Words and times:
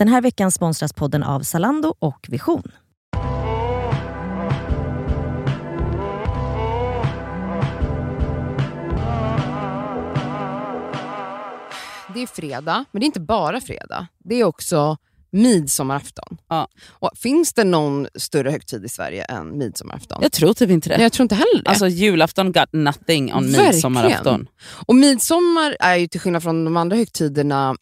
Den 0.00 0.08
här 0.08 0.20
veckan 0.20 0.50
sponsras 0.50 0.92
podden 0.92 1.22
av 1.22 1.40
Zalando 1.40 1.94
och 1.98 2.26
Vision. 2.28 2.62
Det 12.14 12.22
är 12.22 12.26
fredag, 12.26 12.84
men 12.92 13.00
det 13.00 13.04
är 13.04 13.06
inte 13.06 13.20
bara 13.20 13.60
fredag. 13.60 14.06
Det 14.18 14.34
är 14.34 14.44
också 14.44 14.96
midsommarafton. 15.30 16.38
Ja. 16.48 16.68
Och 16.90 17.10
finns 17.16 17.52
det 17.52 17.64
någon 17.64 18.06
större 18.14 18.50
högtid 18.50 18.84
i 18.84 18.88
Sverige 18.88 19.24
än 19.24 19.58
midsommarafton? 19.58 20.18
Jag 20.22 20.32
tror 20.32 20.54
typ 20.54 20.70
inte 20.70 20.88
det. 20.88 20.96
Nej, 20.96 21.02
jag 21.02 21.12
tror 21.12 21.24
inte 21.24 21.34
heller 21.34 21.62
det. 21.64 21.70
Alltså 21.70 21.88
julafton 21.88 22.52
got 22.52 22.72
nothing 22.72 23.34
on 23.34 23.42
Verkligen. 23.42 23.66
midsommarafton. 23.66 24.48
Och 24.86 24.94
midsommar 24.94 25.76
är 25.80 25.96
ju 25.96 26.08
till 26.08 26.20
skillnad 26.20 26.42
från 26.42 26.64
de 26.64 26.76
andra 26.76 26.96
högtiderna 26.96 27.76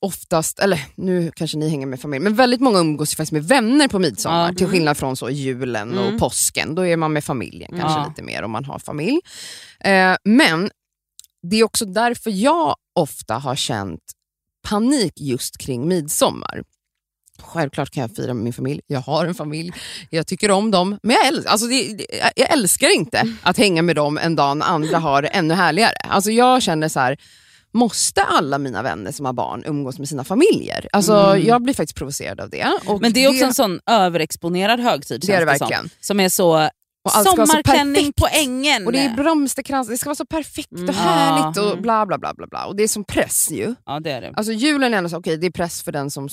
oftast, 0.00 0.58
eller 0.58 0.80
nu 0.94 1.30
kanske 1.36 1.58
ni 1.58 1.68
hänger 1.68 1.86
med 1.86 2.00
familj, 2.00 2.22
men 2.24 2.34
väldigt 2.34 2.60
många 2.60 2.78
umgås 2.78 3.12
ju 3.12 3.16
faktiskt 3.16 3.32
med 3.32 3.44
vänner 3.44 3.88
på 3.88 3.98
midsommar. 3.98 4.48
Ja. 4.48 4.54
Till 4.54 4.66
skillnad 4.66 4.96
från 4.96 5.16
så 5.16 5.30
julen 5.30 5.92
Mm. 5.92 6.14
och 6.14 6.20
påsken. 6.20 6.74
Då 6.74 6.86
är 6.86 6.96
man 6.96 7.12
med 7.12 7.24
familjen 7.24 7.70
kanske 7.70 7.98
Ja. 8.00 8.06
lite 8.08 8.22
mer 8.22 8.42
om 8.42 8.50
man 8.50 8.64
har 8.64 8.78
familj. 8.78 9.20
Eh, 9.80 10.16
men 10.24 10.70
det 11.50 11.56
är 11.56 11.64
också 11.64 11.84
därför 11.84 12.30
jag 12.30 12.76
ofta 12.94 13.34
har 13.34 13.56
känt 13.56 14.00
panik 14.68 15.12
just 15.20 15.58
kring 15.58 15.88
midsommar. 15.88 16.62
Självklart 17.42 17.90
kan 17.90 18.00
jag 18.00 18.16
fira 18.16 18.34
med 18.34 18.44
min 18.44 18.52
familj. 18.52 18.80
Jag 18.86 19.00
har 19.00 19.26
en 19.26 19.34
familj, 19.34 19.72
jag 20.10 20.26
tycker 20.26 20.50
om 20.50 20.70
dem. 20.70 20.98
Men 21.02 21.16
jag, 21.16 21.26
äl- 21.34 21.46
alltså 21.46 21.66
det- 21.66 22.06
jag 22.36 22.52
älskar 22.52 22.94
inte 22.94 23.34
att 23.42 23.56
hänga 23.56 23.82
med 23.82 23.96
dem 23.96 24.18
en 24.18 24.36
dag 24.36 24.56
när 24.56 24.66
andra 24.66 24.98
har 24.98 25.22
det 25.22 25.28
ännu 25.28 25.54
härligare. 25.54 25.92
Alltså 26.08 26.30
jag 26.30 26.62
känner 26.62 26.88
så 26.88 27.00
här, 27.00 27.18
måste 27.72 28.22
alla 28.22 28.58
mina 28.58 28.82
vänner 28.82 29.12
som 29.12 29.26
har 29.26 29.32
barn 29.32 29.62
umgås 29.66 29.98
med 29.98 30.08
sina 30.08 30.24
familjer? 30.24 30.88
Alltså 30.92 31.12
Mm. 31.18 31.46
Jag 31.46 31.62
blir 31.62 31.74
faktiskt 31.74 31.96
provocerad 31.96 32.40
av 32.40 32.50
det. 32.50 32.66
Men 33.00 33.12
det 33.12 33.24
är 33.24 33.28
också 33.28 33.44
en 33.44 33.54
sån 33.54 33.80
överexponerad 33.90 34.80
högtid 34.80 35.20
Det 35.20 35.32
är 35.32 35.40
det 35.40 35.46
känns 35.46 35.58
som. 35.58 35.68
verkligen. 35.68 35.90
Som 36.00 36.20
är 36.20 36.28
så 36.28 36.68
Och 37.04 37.16
allt 37.16 37.28
sommarklänning 37.28 38.12
på 38.12 38.28
ängen. 38.32 38.86
Och 38.86 38.92
det 38.92 38.98
är 38.98 39.14
blomsterkrans, 39.14 39.88
det 39.88 39.98
ska 39.98 40.08
vara 40.08 40.14
så 40.14 40.26
perfekt 40.26 40.72
Mm. 40.72 40.88
och 40.88 40.94
härligt 40.94 41.56
Ja. 41.56 41.62
och 41.72 41.78
bla 41.82 42.06
bla 42.06 42.18
bla. 42.18 42.34
bla, 42.34 42.46
bla. 42.46 42.64
Och 42.66 42.76
det 42.76 42.82
är 42.82 42.88
som 42.88 43.04
press 43.04 43.50
ju. 43.50 43.74
Ja 43.86 44.00
det 44.00 44.10
är 44.10 44.20
det. 44.20 44.32
Alltså 44.36 44.52
julen 44.52 44.94
är 44.94 44.98
ändå 44.98 45.10
så, 45.10 45.16
okej 45.16 45.36
det 45.36 45.46
är 45.46 45.50
press 45.50 45.82
för 45.82 45.92
den 45.92 46.10
som 46.10 46.28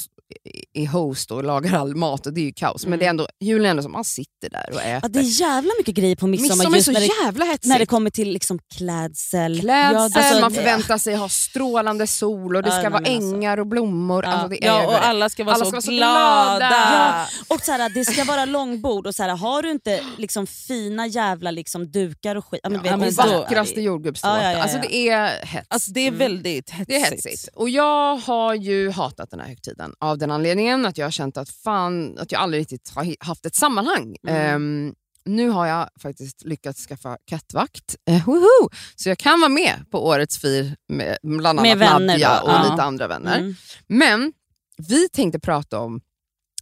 är 0.73 0.87
host 0.87 1.31
och 1.31 1.43
lagar 1.43 1.79
all 1.79 1.95
mat 1.95 2.25
och 2.27 2.33
det 2.33 2.41
är 2.41 2.45
ju 2.45 2.53
kaos. 2.53 2.83
Men 2.85 2.89
Mm. 2.93 2.99
det 2.99 3.05
är 3.05 3.09
ändå, 3.09 3.27
julen 3.43 3.65
är 3.65 3.69
ändå 3.69 3.83
som 3.83 3.91
man 3.91 4.03
sitter 4.03 4.49
där 4.49 4.69
och 4.73 4.81
äter. 4.81 4.99
Ja, 5.03 5.07
det 5.07 5.19
är 5.19 5.41
jävla 5.41 5.71
mycket 5.79 5.95
grejer 5.95 6.15
på 6.15 6.27
midsommar, 6.27 6.55
Midsommar 6.55 6.77
är 6.77 6.81
så 6.81 6.91
när 6.91 6.99
det, 6.99 7.09
jävla 7.25 7.45
hetsigt. 7.45 7.65
när 7.65 7.79
det 7.79 7.85
kommer 7.85 8.09
till 8.09 8.31
liksom 8.31 8.59
klädsel. 8.77 9.59
Klädsel, 9.59 9.95
Ja, 9.95 10.19
alltså, 10.21 10.41
man 10.41 10.51
förväntar 10.53 10.97
sig 10.97 11.15
ha 11.15 11.29
strålande 11.29 12.07
sol 12.07 12.55
och 12.55 12.63
det 12.63 12.69
Ja, 12.69 12.73
ska 12.73 12.81
nej, 12.81 12.91
vara 12.91 13.01
men 13.01 13.15
alltså. 13.15 13.35
ängar 13.35 13.57
och 13.59 13.67
blommor. 13.67 14.23
Ja. 14.25 14.31
Alltså, 14.31 14.57
Ja, 14.61 14.87
och 14.87 15.05
alla 15.05 15.29
ska 15.29 15.43
vara, 15.43 15.55
Alla 15.55 15.65
så, 15.65 15.69
ska 15.69 15.75
vara 15.75 15.81
så 15.81 15.91
glada. 15.91 16.57
glada. 16.57 17.25
Ja, 17.47 17.55
och 17.55 17.61
så 17.61 17.71
här, 17.71 17.89
det 17.89 18.05
ska 18.05 18.23
vara 18.23 18.45
långbord 18.45 19.07
och 19.07 19.15
så 19.15 19.23
här, 19.23 19.29
har 19.35 19.61
du 19.61 19.71
inte 19.71 20.03
liksom 20.17 20.47
fina 20.55 21.07
jävla 21.07 21.51
liksom, 21.51 21.91
dukar 21.91 22.35
och 22.35 22.45
skit. 22.45 22.59
Ja, 22.63 22.69
men, 22.69 22.85
Ja, 22.85 22.97
men 22.97 23.13
Vackraste 23.13 23.81
jordgubbstårta. 23.81 24.37
Ja, 24.37 24.43
ja, 24.43 24.51
ja, 24.51 24.57
ja. 24.57 24.63
Alltså 24.63 24.77
det 24.77 24.95
är 24.95 25.45
hets. 25.45 25.67
Alltså 25.69 25.91
det 25.91 26.07
är 26.07 26.11
väldigt 26.11 26.69
hetsigt. 26.69 26.87
Det 26.87 26.95
är 26.95 27.11
hetsigt. 27.11 27.49
Och 27.53 27.69
jag 27.69 28.15
har 28.15 28.53
ju 28.53 28.89
hatat 28.91 29.31
den 29.31 29.39
här 29.39 29.47
högtiden 29.47 29.93
av 29.99 30.17
den 30.17 30.31
anledningen 30.31 30.85
att 30.85 30.97
jag 30.97 31.05
har 31.05 31.11
känt 31.11 31.37
att 31.37 31.49
fan, 31.49 32.17
att 32.17 32.31
jag 32.31 32.41
aldrig 32.41 32.61
riktigt 32.61 32.91
har 32.95 33.15
haft 33.19 33.45
ett 33.45 33.55
sammanhang. 33.55 34.15
Mm. 34.27 34.55
Ehm, 34.55 34.95
nu 35.25 35.49
har 35.49 35.65
jag 35.65 35.89
faktiskt 36.01 36.45
lyckats 36.45 36.87
skaffa 36.87 37.17
kattvakt, 37.25 37.95
eh, 38.09 38.25
woho! 38.25 38.69
så 38.95 39.09
jag 39.09 39.17
kan 39.17 39.39
vara 39.39 39.49
med 39.49 39.85
på 39.91 40.05
årets 40.05 40.41
fir 40.41 40.75
med 40.87 41.17
bland 41.23 41.59
annat 41.59 41.63
Med 41.63 41.77
vänner 41.77 42.07
Nadja 42.07 42.41
och 42.41 42.49
ja. 42.49 42.69
lite 42.71 42.83
andra 42.83 43.07
vänner. 43.07 43.37
Mm. 43.37 43.55
Men 43.87 44.33
vi 44.77 45.09
tänkte 45.09 45.39
prata 45.39 45.79
om 45.79 46.01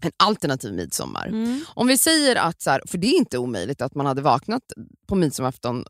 en 0.06 0.12
alternativ 0.18 0.74
midsommar. 0.74 1.28
Mm. 1.28 1.66
Om 1.68 1.88
vi 1.88 1.98
säger 1.98 2.36
att, 2.36 2.62
så 2.62 2.70
här, 2.70 2.82
för 2.88 2.98
det 2.98 3.08
är 3.08 3.18
inte 3.18 3.38
omöjligt 3.38 3.82
att 3.82 3.96
man 3.96 4.06
hade 4.06 4.22
vaknat 4.22 4.62
på 5.08 5.16
midsommarafton, 5.16 5.86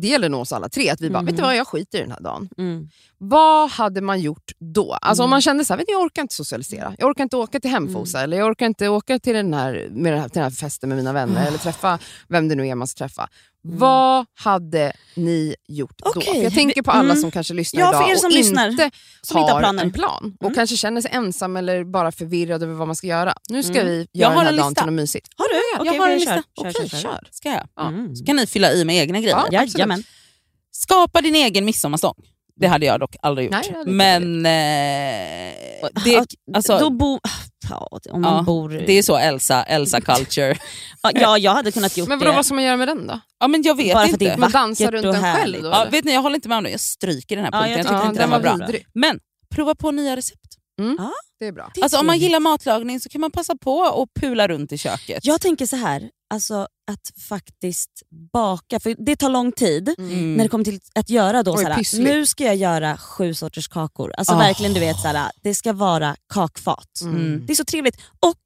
det 0.00 0.08
gäller 0.08 0.28
nog 0.28 0.40
oss 0.40 0.52
alla 0.52 0.68
tre, 0.68 0.90
att 0.90 1.00
vi 1.00 1.10
bara, 1.10 1.18
Mm. 1.18 1.26
vet 1.26 1.36
du 1.36 1.42
vad, 1.42 1.56
jag 1.56 1.66
skiter 1.68 1.98
i 1.98 2.02
den 2.02 2.10
här 2.10 2.20
dagen. 2.20 2.48
Mm. 2.58 2.88
Vad 3.18 3.70
hade 3.70 4.00
man 4.00 4.20
gjort 4.20 4.52
då? 4.58 4.92
Alltså 4.92 5.22
om 5.22 5.24
Mm. 5.24 5.30
man 5.30 5.40
kände 5.40 5.64
så 5.64 5.72
här, 5.72 5.78
vet 5.78 5.86
du, 5.86 5.92
jag 5.92 6.02
orkar 6.02 6.22
inte 6.22 6.34
socialisera. 6.34 6.94
Jag 6.98 7.08
orkar 7.10 7.22
inte 7.22 7.36
åka 7.36 7.60
till 7.60 7.70
Hemfosa 7.70 8.20
eller 8.20 8.36
jag 8.36 8.50
orkar 8.50 8.66
inte 8.66 8.88
åka 8.88 9.18
till 9.18 9.34
den 9.34 9.54
här, 9.54 9.88
med 9.90 10.12
den 10.12 10.20
här, 10.20 10.28
till 10.28 10.34
den 10.40 10.42
här 10.42 10.50
festen 10.50 10.88
med 10.88 10.98
mina 10.98 11.12
vänner 11.12 11.46
eller 11.46 11.58
träffa 11.58 11.98
vem 12.28 12.48
det 12.48 12.54
nu 12.54 12.66
är 12.68 12.74
man 12.74 12.86
ska 12.86 12.98
träffa. 12.98 13.28
Vad 13.68 14.26
hade 14.34 14.92
ni 15.16 15.54
gjort 15.68 15.98
då? 15.98 16.10
Okej, 16.10 16.34
För 16.34 16.42
jag 16.42 16.54
tänker 16.54 16.82
på 16.82 16.90
alla 16.90 17.10
mm. 17.10 17.16
som 17.20 17.30
kanske 17.30 17.54
lyssnar 17.54 17.80
Ja, 17.80 17.92
för 17.92 17.98
idag 17.98 18.10
er 18.10 18.16
som 18.16 18.26
och 18.26 18.32
lyssnar, 18.32 18.68
inte 18.70 18.90
som 19.22 19.38
inte 19.38 19.52
har 19.52 19.60
planer. 19.60 19.82
en 19.82 19.92
plan 19.92 20.36
och 20.40 20.44
Mm. 20.46 20.54
kanske 20.54 20.76
känner 20.76 21.00
sig 21.00 21.10
ensam 21.14 21.56
eller 21.56 21.84
bara 21.84 22.12
förvirrad 22.12 22.62
över 22.62 22.74
vad 22.74 22.86
man 22.88 22.96
ska 22.96 23.06
göra. 23.06 23.34
Nu 23.48 23.62
ska 23.62 23.72
Mm. 23.80 23.86
vi 23.86 24.08
Jag 24.12 24.20
göra 24.20 24.28
har 24.34 24.34
den 24.36 24.44
här 24.44 24.50
en 24.52 24.56
dagen 24.56 24.68
lista. 24.70 24.80
till 24.82 24.86
något 24.92 25.00
mysigt. 25.00 25.28
Har 25.36 25.48
du? 25.48 25.84
Jag 25.84 25.86
Okej, 25.92 25.98
har 25.98 26.08
en 26.10 26.14
lista. 26.18 26.34
Kör, 26.34 26.42
Okej, 26.56 26.72
kör, 26.72 26.88
kör. 26.88 26.98
kör. 26.98 27.28
Ska 27.30 27.48
jag? 27.48 27.68
Ja. 27.76 27.88
Mm. 27.88 28.16
Så 28.16 28.24
kan 28.24 28.36
ni 28.36 28.46
fylla 28.46 28.72
i 28.72 28.84
med 28.84 28.96
egna 28.96 29.20
grejer. 29.20 29.36
Ja. 29.50 29.64
Jajamän. 29.66 30.02
Skapa 30.72 31.20
din 31.20 31.34
egen 31.34 31.64
midsommarstång. 31.64 32.14
Det 32.60 32.66
hade 32.66 32.86
jag 32.86 33.00
dock 33.00 33.16
aldrig 33.22 33.46
gjort. 33.46 33.52
Nej, 33.72 33.84
Men 33.86 34.46
eh, 34.46 35.88
det, 36.04 36.10
Ja, 36.12 36.24
alltså, 36.54 36.78
Då 36.78 36.90
bo, 36.90 37.18
ja, 37.70 37.88
om 38.10 38.20
man 38.22 38.36
ja, 38.36 38.42
bor... 38.42 38.68
det 38.68 38.92
är 38.92 39.02
så 39.02 39.16
Elsa, 39.16 39.62
Elsa 39.62 40.00
culture. 40.00 40.56
ja, 41.14 41.38
jag 41.38 41.54
hade 41.54 41.72
kunnat 41.72 41.96
gjort 41.96 42.08
Men 42.08 42.18
vadå, 42.18 42.30
det. 42.30 42.36
vad 42.36 42.46
ska 42.46 42.54
man 42.54 42.64
göra 42.64 42.76
med 42.76 42.88
den 42.88 43.06
då? 43.06 43.20
ja, 43.40 43.48
men 43.48 43.62
jag 43.62 43.76
vet 43.76 43.94
Bara 43.94 44.04
för 44.06 44.12
inte. 44.12 44.30
är 44.30 44.36
Man 44.36 44.50
dansar 44.50 44.90
runt 44.92 45.02
den 45.02 45.22
själv 45.36 45.62
då? 45.62 45.68
Ja, 45.68 45.86
vet 45.90 46.04
ni, 46.04 46.12
jag 46.12 46.22
håller 46.22 46.34
inte 46.36 46.48
med 46.48 46.58
om 46.58 46.64
det. 46.64 46.70
Jag 46.70 46.80
stryker 46.80 47.36
den 47.36 47.44
här 47.44 47.52
Ja, 47.52 47.58
punkten. 47.58 47.70
jag 47.72 47.78
jag 47.78 47.86
tyckte 47.86 48.04
Ja, 48.04 48.08
inte 48.08 48.20
den 48.22 48.30
var 48.30 48.40
bra. 48.40 48.54
vidrig. 48.56 48.86
Men 48.94 49.18
prova 49.54 49.74
på 49.74 49.90
nya 49.90 50.16
recept. 50.16 50.40
Det 51.38 51.46
är 51.46 51.52
bra. 51.52 51.70
Det 51.74 51.80
är 51.80 51.82
Alltså, 51.84 51.98
om 51.98 52.06
man 52.06 52.18
gillar 52.18 52.40
matlagning 52.40 53.00
så 53.00 53.08
kan 53.08 53.20
man 53.20 53.30
passa 53.30 53.56
på 53.56 53.76
och 53.78 54.08
pula 54.20 54.48
runt 54.48 54.72
i 54.72 54.78
köket. 54.78 55.24
Jag 55.26 55.40
tänker 55.40 55.66
så 55.66 55.76
här, 55.76 56.10
alltså 56.34 56.68
att 56.90 57.12
faktiskt 57.28 57.90
baka, 58.32 58.80
för 58.80 58.94
det 59.06 59.16
tar 59.16 59.28
lång 59.30 59.52
tid 59.52 59.94
Mm. 59.98 60.34
när 60.34 60.42
det 60.44 60.48
kommer 60.48 60.64
till 60.64 60.80
att 60.94 61.10
göra 61.10 61.42
då 61.42 61.54
Oj, 61.54 61.64
såhär, 61.84 62.02
nu 62.04 62.26
ska 62.26 62.44
jag 62.44 62.56
göra 62.56 62.96
sju 62.98 63.34
sorters 63.34 63.68
kakor. 63.68 64.12
Alltså 64.18 64.34
Ah. 64.34 64.38
verkligen 64.38 64.74
du 64.74 64.80
vet 64.80 65.00
såhär, 65.00 65.30
det 65.42 65.54
ska 65.54 65.72
vara 65.72 66.16
kakfat. 66.34 67.00
Mm. 67.02 67.46
Det 67.46 67.52
är 67.52 67.54
så 67.54 67.64
trevligt. 67.64 67.96
Och 68.20 68.40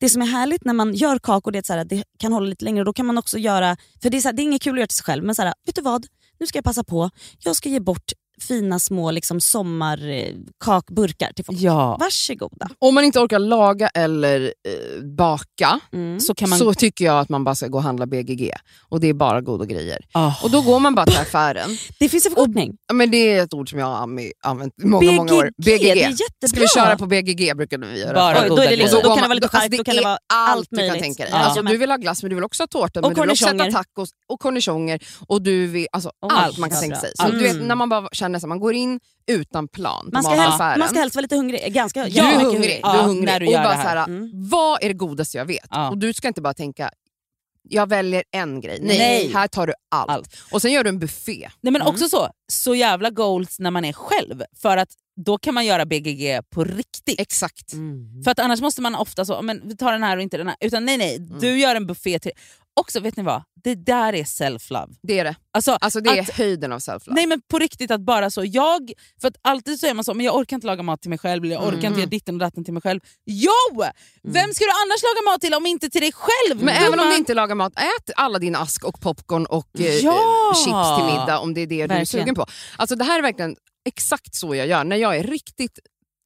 det 0.00 0.08
som 0.08 0.22
är 0.22 0.26
härligt 0.26 0.64
när 0.64 0.72
man 0.74 0.94
gör 0.94 1.18
kakor 1.18 1.52
det 1.52 1.58
är 1.58 1.60
att 1.60 1.66
såhär, 1.66 1.84
det 1.84 2.04
kan 2.18 2.32
hålla 2.32 2.46
lite 2.46 2.64
längre. 2.64 2.84
Då 2.84 2.92
kan 2.92 3.06
man 3.06 3.18
också 3.18 3.38
göra, 3.38 3.76
för 4.02 4.10
det 4.10 4.16
är, 4.16 4.20
såhär, 4.20 4.32
det 4.32 4.42
är 4.42 4.44
inget 4.44 4.62
kul 4.62 4.72
att 4.72 4.78
göra 4.78 4.86
till 4.86 4.96
sig 4.96 5.04
själv, 5.04 5.24
men 5.24 5.34
såhär, 5.34 5.54
vet 5.66 5.74
du 5.74 5.82
vad? 5.82 6.06
Nu 6.40 6.46
ska 6.46 6.58
jag 6.58 6.64
passa 6.64 6.84
på, 6.84 7.10
jag 7.38 7.56
ska 7.56 7.68
ge 7.68 7.80
bort 7.80 8.12
fina 8.40 8.78
små 8.80 9.10
liksom, 9.10 9.40
sommarkakburkar 9.40 11.32
till 11.36 11.44
folk. 11.44 11.58
Ja. 11.60 11.96
Varsågoda. 12.00 12.68
Om 12.78 12.94
man 12.94 13.04
inte 13.04 13.20
orkar 13.20 13.38
laga 13.38 13.88
eller 13.88 14.40
eh, 14.44 15.04
baka 15.04 15.80
Mm. 15.92 16.20
Så 16.20 16.34
kan 16.34 16.48
man... 16.50 16.58
så 16.58 16.74
tycker 16.74 17.04
jag 17.04 17.18
att 17.20 17.28
man 17.28 17.44
bara 17.44 17.54
ska 17.54 17.66
gå 17.68 17.78
och 17.78 17.84
handla 17.84 18.06
BGG. 18.06 18.50
Och 18.88 19.00
det 19.00 19.08
är 19.08 19.14
bara 19.14 19.40
goda 19.40 19.64
grejer. 19.64 19.98
Ah. 20.12 20.32
Och 20.42 20.50
då 20.50 20.60
går 20.62 20.78
man 20.80 20.94
bara 20.94 21.06
till 21.06 21.16
affären. 21.18 21.78
Det 21.98 22.08
finns 22.08 22.26
en 22.26 22.32
förkortning. 22.32 22.76
Ja, 22.88 22.94
Men 22.94 23.10
det 23.10 23.16
är 23.32 23.42
ett 23.44 23.54
ord 23.54 23.70
som 23.70 23.78
jag 23.78 23.86
har 23.86 24.06
anv- 24.06 24.30
använt 24.42 24.72
många, 24.82 25.12
många 25.12 25.34
år. 25.34 25.50
BGG, 25.62 25.64
det 25.64 25.90
är 25.90 25.94
BGG. 25.94 26.00
jättebra. 26.20 26.48
Ska 26.48 26.60
vi 26.60 26.68
köra 26.68 26.96
på 26.98 27.06
BGG 27.06 27.56
brukade 27.56 27.86
vi 27.86 28.00
göra. 28.00 28.14
Bara 28.14 28.42
Oj, 28.42 28.48
goda 28.48 28.62
då 28.62 28.68
det 28.70 28.76
liksom, 28.76 29.00
då 29.02 29.08
kan 29.08 29.16
det 29.16 29.22
vara 29.22 29.34
lite 29.34 29.46
alltså, 29.46 29.58
chark, 29.60 29.70
då 29.78 29.84
kan 29.84 29.96
det 29.96 30.02
vara 30.02 30.18
allt 30.34 30.66
du 30.70 30.76
kan 30.76 30.86
möjligt. 30.86 31.02
tänka 31.02 31.22
dig. 31.22 31.32
Ja. 31.32 31.38
Alltså, 31.38 31.62
du 31.62 31.76
vill 31.76 31.90
ha 31.90 31.96
glass 31.96 32.22
men 32.22 32.28
du 32.30 32.34
vill 32.34 32.44
också 32.44 32.62
ha 32.62 32.66
tårta, 32.66 33.00
Och 33.00 33.06
men 33.06 33.14
du 33.14 33.20
vill 33.20 33.30
också 33.30 33.46
äta 33.46 33.70
tacos 33.70 34.10
och 34.28 34.40
cornichoner 34.40 35.00
och 35.28 35.42
du 35.42 35.66
vill, 35.66 35.86
alltså, 35.92 36.08
Och 36.08 36.32
allt 36.32 36.44
allt 36.46 36.58
man 36.58 36.70
kan 36.70 36.80
tänka 36.80 36.96
sig. 36.96 37.12
Så 37.14 37.24
Mm. 37.24 37.38
du 37.38 37.44
vet, 37.44 37.62
när 37.66 37.74
man 37.74 37.88
bara 37.88 38.08
känner 38.24 38.38
att 38.38 38.44
man 38.48 38.60
går 38.60 38.74
in 38.74 39.00
utan 39.26 39.68
plan 39.68 40.10
Man 40.12 40.22
ska, 40.22 40.32
helst, 40.32 40.58
man 40.58 40.88
ska 40.88 40.98
helst 40.98 41.16
vara 41.16 41.22
lite 41.22 41.36
hungrig. 41.36 41.72
Ganska, 41.74 42.04
du 42.04 42.10
ja, 42.10 42.30
är 42.32 42.44
hungrig, 42.44 42.80
Ja, 42.82 42.92
du 42.92 42.98
är 42.98 43.02
hungrig. 43.02 43.24
när 43.26 43.40
du 43.40 43.46
och 43.46 43.52
gör 43.52 43.62
bara 43.62 43.68
det 43.68 43.74
här. 43.78 43.82
så 43.82 43.98
här, 43.98 44.04
Mm. 44.08 44.30
vad 44.48 44.82
är 44.82 44.88
det 44.88 44.94
godaste 44.94 45.38
jag 45.38 45.44
vet? 45.44 45.66
Ja. 45.70 45.90
Och 45.90 45.98
du 45.98 46.12
ska 46.12 46.28
inte 46.28 46.40
bara 46.42 46.54
tänka, 46.54 46.90
jag 47.68 47.88
väljer 47.88 48.22
en 48.30 48.60
grej. 48.60 48.78
Nej, 48.82 48.98
Nej. 48.98 49.30
här 49.34 49.48
tar 49.48 49.66
du 49.66 49.72
allt. 49.90 50.10
Allt. 50.10 50.36
Och 50.52 50.62
sen 50.62 50.72
gör 50.72 50.84
du 50.84 50.88
en 50.88 50.98
buffé. 50.98 51.50
Nej, 51.60 51.72
men 51.72 51.82
Mm. 51.82 51.86
också 51.94 52.08
så, 52.08 52.28
så 52.52 52.74
jävla 52.74 53.10
goals 53.10 53.58
när 53.58 53.70
man 53.70 53.84
är 53.84 53.92
själv. 53.92 54.42
För 54.62 54.76
att 54.76 54.88
då 55.16 55.38
kan 55.38 55.54
man 55.54 55.66
göra 55.66 55.84
BGG 55.86 56.40
på 56.50 56.64
riktigt. 56.64 57.20
Exakt. 57.20 57.72
Mm. 57.72 58.22
För 58.24 58.30
att 58.30 58.38
annars 58.38 58.60
måste 58.60 58.82
man 58.82 58.94
ofta 58.94 59.24
så, 59.24 59.42
men 59.42 59.60
vi 59.64 59.76
tar 59.76 59.92
den 59.92 60.02
här 60.02 60.16
och 60.16 60.22
inte 60.22 60.36
den 60.36 60.46
här. 60.48 60.56
Utan 60.60 60.84
nej 60.84 60.96
nej, 60.98 61.16
Mm. 61.16 61.38
du 61.40 61.58
gör 61.58 61.74
en 61.76 61.86
buffé 61.86 62.18
till... 62.18 62.32
Också 62.80 63.00
vet 63.00 63.16
ni 63.16 63.22
vad? 63.22 63.42
Det 63.64 63.74
där 63.74 64.12
är 64.12 64.24
self-love. 64.24 64.94
Det 65.02 65.18
är 65.18 65.24
det. 65.24 65.36
Alltså, 65.52 65.72
Alltså 65.80 66.00
det 66.00 66.10
är 66.10 66.22
att, 66.22 66.30
höjden 66.30 66.72
av 66.72 66.78
self-love. 66.78 67.12
nej 67.14 67.26
men 67.26 67.40
på 67.50 67.58
riktigt 67.58 67.90
att 67.90 68.00
bara 68.00 68.30
så, 68.30 68.44
jag... 68.44 68.92
För 69.20 69.28
att 69.28 69.36
alltid 69.42 69.80
så 69.80 69.86
är 69.86 69.94
man 69.94 70.04
så, 70.04 70.14
men 70.14 70.26
jag 70.26 70.36
orkar 70.36 70.56
inte 70.56 70.66
laga 70.66 70.82
mat 70.82 71.00
till 71.02 71.08
mig 71.10 71.18
själv, 71.18 71.44
eller 71.44 71.54
jag 71.54 71.62
orkar 71.64 71.78
Mm. 71.78 71.86
inte 71.86 72.00
göra 72.00 72.10
ditten 72.10 72.34
och 72.34 72.38
datten 72.38 72.64
till 72.64 72.72
mig 72.74 72.82
själv. 72.82 73.00
Jo! 73.26 73.50
Vem 74.22 74.52
ska 74.54 74.64
du 74.64 74.70
annars 74.84 75.02
laga 75.02 75.32
mat 75.32 75.40
till 75.40 75.54
om 75.54 75.66
inte 75.66 75.90
till 75.90 76.00
dig 76.00 76.12
själv? 76.14 76.62
Men 76.62 76.68
även 76.68 76.86
om 76.86 76.90
gumman? 76.92 77.10
du 77.10 77.16
inte 77.16 77.34
lagar 77.34 77.54
mat, 77.54 77.72
ät 77.76 78.10
alla 78.16 78.38
din 78.38 78.56
ask 78.56 78.84
och 78.84 79.00
popcorn 79.00 79.46
och 79.46 79.80
eh, 79.80 79.86
Ja! 79.96 80.52
chips 80.64 80.96
till 80.96 81.04
middag 81.20 81.38
om 81.38 81.54
det 81.54 81.60
är 81.60 81.66
det 81.66 81.76
du 81.76 81.82
är 81.82 81.88
Verkligen. 81.88 82.06
sugen 82.06 82.34
på. 82.34 82.46
Alltså 82.76 82.96
det 82.96 83.04
här 83.04 83.18
är 83.18 83.22
verkligen 83.22 83.56
exakt 83.86 84.34
så 84.34 84.54
jag 84.54 84.66
gör. 84.66 84.84
När 84.84 84.96
jag 84.96 85.16
är 85.16 85.22
riktigt 85.22 85.78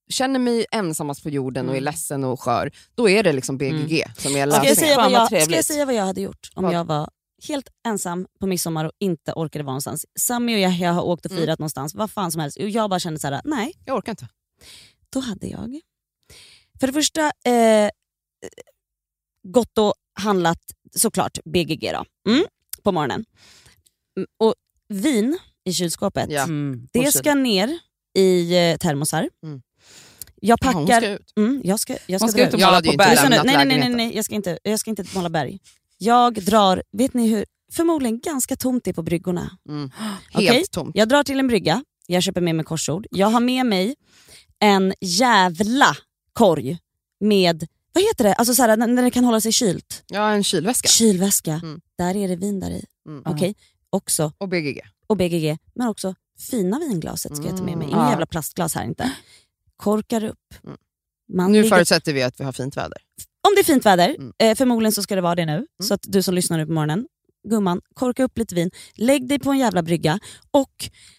känner 0.08 0.38
mig 0.38 0.66
ensammast 0.72 1.22
på 1.22 1.31
jorden 1.31 1.66
och 1.69 1.75
är 1.75 1.78
Mm. 1.78 1.84
ledsen 1.84 2.25
och 2.25 2.40
skör, 2.40 2.70
då 2.94 3.08
är 3.08 3.22
det 3.22 3.32
liksom 3.32 3.58
BGG 3.58 4.05
som 4.16 4.31
är 4.31 4.31
Ska 4.31 4.38
jag, 4.38 4.49
lösningen. 4.49 4.76
säga 4.76 4.96
vad 4.96 5.10
jag, 5.12 5.43
ska 5.43 5.55
jag 5.56 5.64
säga 5.64 5.84
vad 5.84 5.94
jag 5.94 6.05
hade 6.06 6.20
gjort 6.20 6.50
om 6.55 6.64
Vad? 6.64 6.75
jag 6.75 6.84
var 6.84 7.10
helt 7.49 7.69
ensam 7.87 8.26
på 8.40 8.46
midsommar 8.46 8.84
och 8.84 8.93
inte 8.99 9.32
orkade 9.32 9.64
vara 9.64 9.72
någonstans? 9.72 10.06
Sami 10.20 10.55
och 10.56 10.58
jag, 10.60 10.72
jag 10.72 10.93
har 10.93 11.02
åkt 11.02 11.25
och 11.26 11.31
Mm. 11.32 11.43
firat 11.44 11.58
någonstans, 11.58 11.94
vad 11.94 12.10
fan 12.10 12.32
som 12.32 12.40
helst. 12.40 12.56
Och 12.58 12.69
jag 12.69 12.90
bara 12.90 13.00
kände 13.00 13.20
så 13.20 13.26
här: 13.28 13.40
nej, 13.44 13.72
Jag 13.84 13.96
orkar 13.96 14.12
inte. 14.12 14.28
då 15.10 15.20
hade 15.20 15.46
jag 15.46 15.81
För 16.81 16.87
det 16.87 16.93
första, 16.93 17.20
eh, 17.44 17.90
gått 19.49 19.78
och 19.78 19.94
handlat 20.20 20.58
såklart 20.94 21.38
BGG 21.44 21.93
då, 21.93 22.31
mm, 22.32 22.44
på 22.82 22.93
morgonen. 22.93 23.25
Mm, 24.16 24.26
Och 24.38 24.55
vin 24.88 25.38
i 25.64 25.72
kylskåpet, 25.72 26.31
Ja. 26.31 26.43
Mm, 26.43 26.88
det 26.93 27.12
ska 27.12 27.34
ner 27.34 27.78
i 28.19 28.56
eh, 28.70 28.76
termosar. 28.76 29.28
Mm. 29.43 29.62
Jag 30.40 30.58
Ja, 30.62 30.70
hon 30.73 30.87
packar... 30.87 31.00
ska 31.00 31.11
ut. 31.11 31.32
Mm, 31.37 31.61
jag 31.64 31.81
ska, 31.81 31.96
jag 32.06 32.20
ska, 32.20 32.25
Hon 32.25 32.31
ska 32.32 32.40
dra 32.40 32.49
ut 32.49 32.55
och 32.55 32.61
måla 32.61 32.82
på 32.82 32.93
berg. 32.96 33.29
Nej, 33.44 33.67
nej, 33.67 33.79
nej, 33.79 33.88
nej, 33.88 34.17
jag 34.17 34.25
ska 34.25 34.35
inte, 34.35 34.58
jag 34.62 34.81
ska 34.81 34.90
inte 34.90 35.05
måla 35.14 35.31
berg. 35.31 35.58
Jag 35.99 36.35
drar, 36.35 36.82
vet 36.93 37.14
ni 37.14 37.29
hur, 37.29 37.44
förmodligen 37.73 38.20
ganska 38.20 38.56
tomt 38.56 38.85
det 38.85 38.90
är 38.90 38.94
på 38.94 39.02
bryggorna. 39.02 39.50
Mm. 39.69 39.90
Helt 40.32 40.70
tomt. 40.70 40.90
Jag 40.96 41.08
drar 41.08 41.23
till 41.23 41.38
en 41.38 41.49
brygga, 41.49 41.85
jag 42.06 42.23
köper 42.23 42.40
med 42.40 42.55
mig 42.55 42.64
korsord. 42.64 43.06
Jag 43.11 43.26
har 43.26 43.40
med 43.40 43.67
mig 43.67 43.94
en 44.61 44.94
jävla 45.00 45.96
korg 46.32 46.79
med, 47.20 47.67
vad 47.93 48.05
heter 48.05 48.25
det, 48.25 48.34
alltså 48.34 48.55
så 48.55 48.62
här, 48.62 48.76
när 48.76 49.02
det 49.02 49.11
kan 49.11 49.25
hålla 49.25 49.41
sig 49.41 49.52
kylt. 49.52 50.02
Ja, 50.06 50.31
en 50.31 50.44
kylväska. 50.44 50.88
Kylväska. 50.88 51.52
Mm. 51.52 51.81
Där 51.99 52.17
är 52.17 52.29
det 52.29 52.37
vin 52.37 52.61
där 52.61 52.70
i. 52.70 52.84
Mm. 53.08 53.23
Okej, 53.26 53.55
också, 53.91 54.32
Och 54.38 54.49
BGG. 54.49 54.81
och 55.06 55.17
BGG, 55.17 55.58
men 55.75 55.88
också 55.88 56.14
fina 56.50 56.79
vinglaset 56.79 57.37
ska 57.37 57.46
jag 57.46 57.56
ta 57.56 57.62
med 57.64 57.76
mig. 57.79 57.84
Mm. 57.87 57.88
Inga 57.96 58.05
Ja. 58.05 58.11
jävla 58.11 58.26
plastglas 58.26 58.75
här 58.75 58.84
inte. 58.84 59.12
Korkar 59.83 60.25
upp. 60.25 60.39
Mm. 60.65 60.77
Man 61.37 61.53
Nu 61.53 61.63
ligger 61.63 61.77
förutsätter 61.77 62.13
vi 62.13 62.23
att 62.23 62.41
vi 62.41 62.45
har 62.45 62.53
fint 62.53 62.77
väder. 62.77 62.99
Om 63.49 63.55
det 63.55 63.61
är 63.61 63.65
fint 63.65 63.87
väder, 63.87 64.09
Mm. 64.19 64.33
eh, 64.39 64.55
förmodligen 64.57 64.93
så 64.93 65.03
ska 65.03 65.15
det 65.15 65.21
vara 65.21 65.35
det 65.35 65.47
nu, 65.47 65.67
så 65.83 65.95
att 65.95 66.01
du 66.03 66.23
som 66.23 66.35
lyssnar 66.35 66.59
nu 66.59 66.67
på 66.67 66.73
morgonen, 66.73 67.07
gumman, 67.49 67.81
korka 67.95 68.25
upp 68.25 68.39
lite 68.39 68.55
vin, 68.55 68.71
lägg 68.95 69.29
dig 69.29 69.39
på 69.39 69.51
en 69.51 69.59
jävla 69.59 69.83
brygga 69.83 70.19
och 70.51 70.71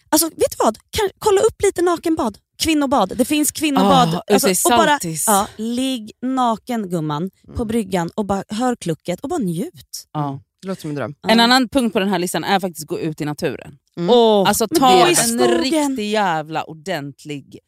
alltså, 0.08 0.26
vet 0.28 0.50
du 0.50 0.56
vad? 0.64 0.76
Kan, 0.90 1.08
kolla 1.18 1.40
upp 1.40 1.62
lite 1.62 1.82
nakenbad. 1.82 2.38
Kvinnobad. 2.62 3.12
Det 3.16 3.24
finns 3.24 3.52
kvinnobad. 3.52 4.20
Ute 4.30 4.50
i 4.50 4.54
och 4.64 4.70
bara, 4.70 4.98
ja, 5.26 5.48
ligg 5.56 6.12
naken 6.22 6.88
gumman 6.90 7.30
Mm. 7.44 7.56
på 7.56 7.64
bryggan 7.64 8.10
och 8.14 8.24
bara 8.26 8.44
hör 8.48 8.76
klucket 8.76 9.20
och 9.20 9.28
bara 9.28 9.38
njut. 9.38 10.08
Ja. 10.12 10.40
Det 10.62 10.68
låter 10.68 10.80
som 10.80 10.90
en 10.90 10.96
dröm. 10.96 11.14
En 11.28 11.38
Ja. 11.38 11.44
annan 11.44 11.68
punkt 11.68 11.92
på 11.92 11.98
den 11.98 12.08
här 12.08 12.18
listan 12.18 12.44
är 12.44 12.60
faktiskt 12.60 12.86
gå 12.86 13.00
ut 13.00 13.20
i 13.20 13.24
naturen. 13.24 13.78
Mm. 13.96 14.10
Åh, 14.10 14.48
Alltså 14.48 14.68
ta 14.68 15.06
en 15.06 15.38
riktig 15.62 16.10
jävla 16.10 16.64
ordentlig 16.64 17.58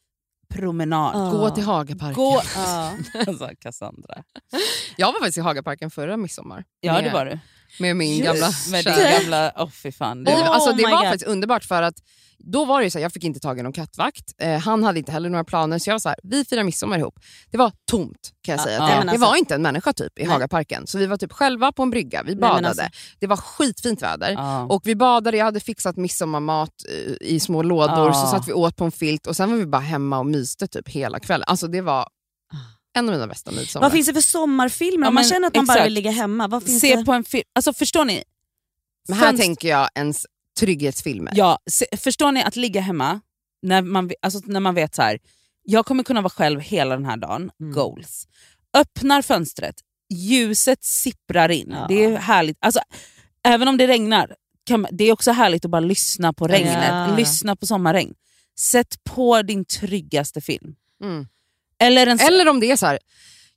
promenad. 0.52 1.14
Ja. 1.14 1.30
Gå 1.30 1.50
till 1.50 1.64
Hagaparken. 1.64 2.14
Gå... 2.14 2.36
alltså, 3.26 3.50
Cassandra. 3.58 4.14
Jag 4.96 5.06
var 5.06 5.20
faktiskt 5.20 5.38
i 5.38 5.40
Hagaparken 5.40 5.90
förra 5.90 6.16
midsommar. 6.16 6.64
Ja 6.80 6.92
med, 6.92 7.04
det 7.04 7.10
var 7.10 7.24
du. 7.24 7.38
Med 7.78 7.96
min 7.96 8.18
Just 8.24 8.26
gamla 8.40 8.52
Med 8.70 8.84
din 8.84 9.20
gamla... 9.22 9.52
Åh 9.56 9.68
fy 9.70 9.92
fan. 9.92 10.22
Nej, 10.22 10.34
Det 10.34 10.40
Oh 10.42 10.50
alltså, 10.50 10.72
det 10.72 10.82
var 10.82 10.90
God. 10.90 11.00
faktiskt 11.00 11.26
underbart 11.26 11.64
för 11.64 11.82
att 11.82 11.94
då 12.44 12.64
var 12.64 12.82
det 12.82 12.90
så 12.90 12.98
här, 12.98 13.02
jag 13.02 13.12
fick 13.12 13.24
inte 13.24 13.40
tag 13.40 13.58
i 13.58 13.62
någon 13.62 13.72
kattvakt. 13.72 14.24
Eh, 14.38 14.58
han 14.58 14.84
hade 14.84 14.98
inte 14.98 15.12
heller 15.12 15.28
några 15.30 15.44
planer 15.44 15.78
så 15.78 15.90
jag 15.90 15.94
var 15.94 15.98
så 15.98 16.08
här, 16.08 16.18
vi 16.22 16.44
firar 16.44 16.64
midsommar 16.64 16.98
ihop. 16.98 17.18
Det 17.50 17.58
var 17.58 17.72
tomt 17.90 18.30
kan 18.42 18.52
jag 18.52 18.60
Ja, 18.60 18.64
säga. 18.64 18.76
ja. 18.78 18.86
det, 18.86 18.96
men 18.96 19.06
det 19.06 19.12
alltså- 19.12 19.26
var 19.26 19.36
inte 19.36 19.54
en 19.54 19.62
människa 19.62 19.92
typ 19.92 20.18
i 20.18 20.22
Nej. 20.22 20.32
Hagaparken. 20.32 20.86
Så 20.86 20.98
vi 20.98 21.06
var 21.06 21.16
typ 21.16 21.32
själva 21.32 21.72
på 21.72 21.82
en 21.82 21.90
brygga, 21.90 22.22
vi 22.22 22.36
badade. 22.36 22.68
alltså- 22.68 22.84
Det 23.18 23.26
var 23.26 23.36
skitfint 23.36 24.02
väder. 24.02 24.30
Ja. 24.32 24.64
Och 24.64 24.82
vi 24.84 24.94
badade, 24.96 25.36
jag 25.36 25.44
hade 25.44 25.60
fixat 25.60 25.96
midsommarmat 25.96 26.70
eh, 26.88 27.12
i 27.28 27.40
små 27.40 27.62
lådor, 27.62 28.06
Ja. 28.06 28.12
så 28.14 28.26
satt 28.26 28.48
vi 28.48 28.52
åt 28.52 28.76
på 28.76 28.84
en 28.84 28.92
filt 28.92 29.26
och 29.26 29.36
sen 29.36 29.50
var 29.50 29.56
vi 29.58 29.66
bara 29.66 29.82
hemma 29.82 30.18
och 30.18 30.26
myste 30.26 30.66
typ 30.68 30.88
hela 30.88 31.20
kvällen. 31.20 31.44
Alltså 31.48 31.66
det 31.66 31.80
var 31.80 32.08
en 32.94 33.08
av 33.08 33.14
mina 33.14 33.26
bästa 33.26 33.50
midsommar. 33.50 33.84
Vad 33.86 33.92
finns 33.92 34.06
det 34.06 34.14
för 34.14 34.20
sommarfilmer? 34.20 35.04
Ja, 35.04 35.08
Om 35.08 35.14
man 35.14 35.24
känner 35.24 35.46
att 35.46 35.54
man 35.56 35.66
bara 35.66 35.72
exakt. 35.74 35.86
vill 35.86 35.92
ligga 35.94 36.10
hemma, 36.10 36.48
vad 36.48 36.62
finns 36.62 36.80
Se 36.80 36.96
det? 36.96 37.04
på 37.04 37.12
en 37.12 37.24
film. 37.24 37.44
Alltså 37.54 37.72
förstår 37.72 38.04
ni? 38.04 38.22
Men 39.08 39.18
här 39.18 39.26
Fönst- 39.32 39.40
tänker 39.42 39.68
jag 39.68 39.88
ens 39.94 40.26
trygghetsfilmer. 40.60 41.32
Ja, 41.36 41.58
se, 41.70 41.86
förstår 41.96 42.32
ni 42.32 42.42
att 42.42 42.56
ligga 42.56 42.80
hemma 42.80 43.20
när 43.62 43.82
man, 43.82 44.10
alltså 44.22 44.40
när 44.44 44.60
man 44.60 44.74
vet 44.74 44.94
så 44.94 45.02
här, 45.02 45.18
jag 45.62 45.86
kommer 45.86 46.02
kunna 46.04 46.20
vara 46.20 46.30
själv 46.30 46.60
hela 46.60 46.94
den 46.96 47.04
här 47.04 47.16
dagen, 47.16 47.50
Mm. 47.60 47.72
goals. 47.72 48.26
Öppnar 48.76 49.22
fönstret, 49.22 49.74
ljuset 50.14 50.84
sipprar 50.84 51.48
in. 51.48 51.68
Ja. 51.70 51.86
Det 51.88 52.04
är 52.04 52.16
härligt. 52.16 52.56
Alltså, 52.60 52.80
även 53.44 53.68
om 53.68 53.76
det 53.76 53.86
regnar, 53.86 54.34
kan, 54.66 54.80
man- 54.80 54.90
det 54.92 55.04
är 55.04 55.12
också 55.12 55.30
härligt 55.32 55.64
att 55.64 55.70
bara 55.70 55.80
lyssna 55.80 56.32
på 56.32 56.48
regnet, 56.48 56.84
Ja. 56.88 57.16
lyssna 57.16 57.56
på 57.56 57.66
sommarregn. 57.66 58.14
Sätt 58.58 59.04
på 59.04 59.42
din 59.42 59.64
tryggaste 59.64 60.40
film. 60.40 60.74
Mm. 61.04 61.26
Eller 61.82 62.06
en 62.06 62.20
Eller 62.20 62.48
om 62.48 62.60
det 62.60 62.70
är 62.70 62.76
så 62.76 62.86
här, 62.86 62.98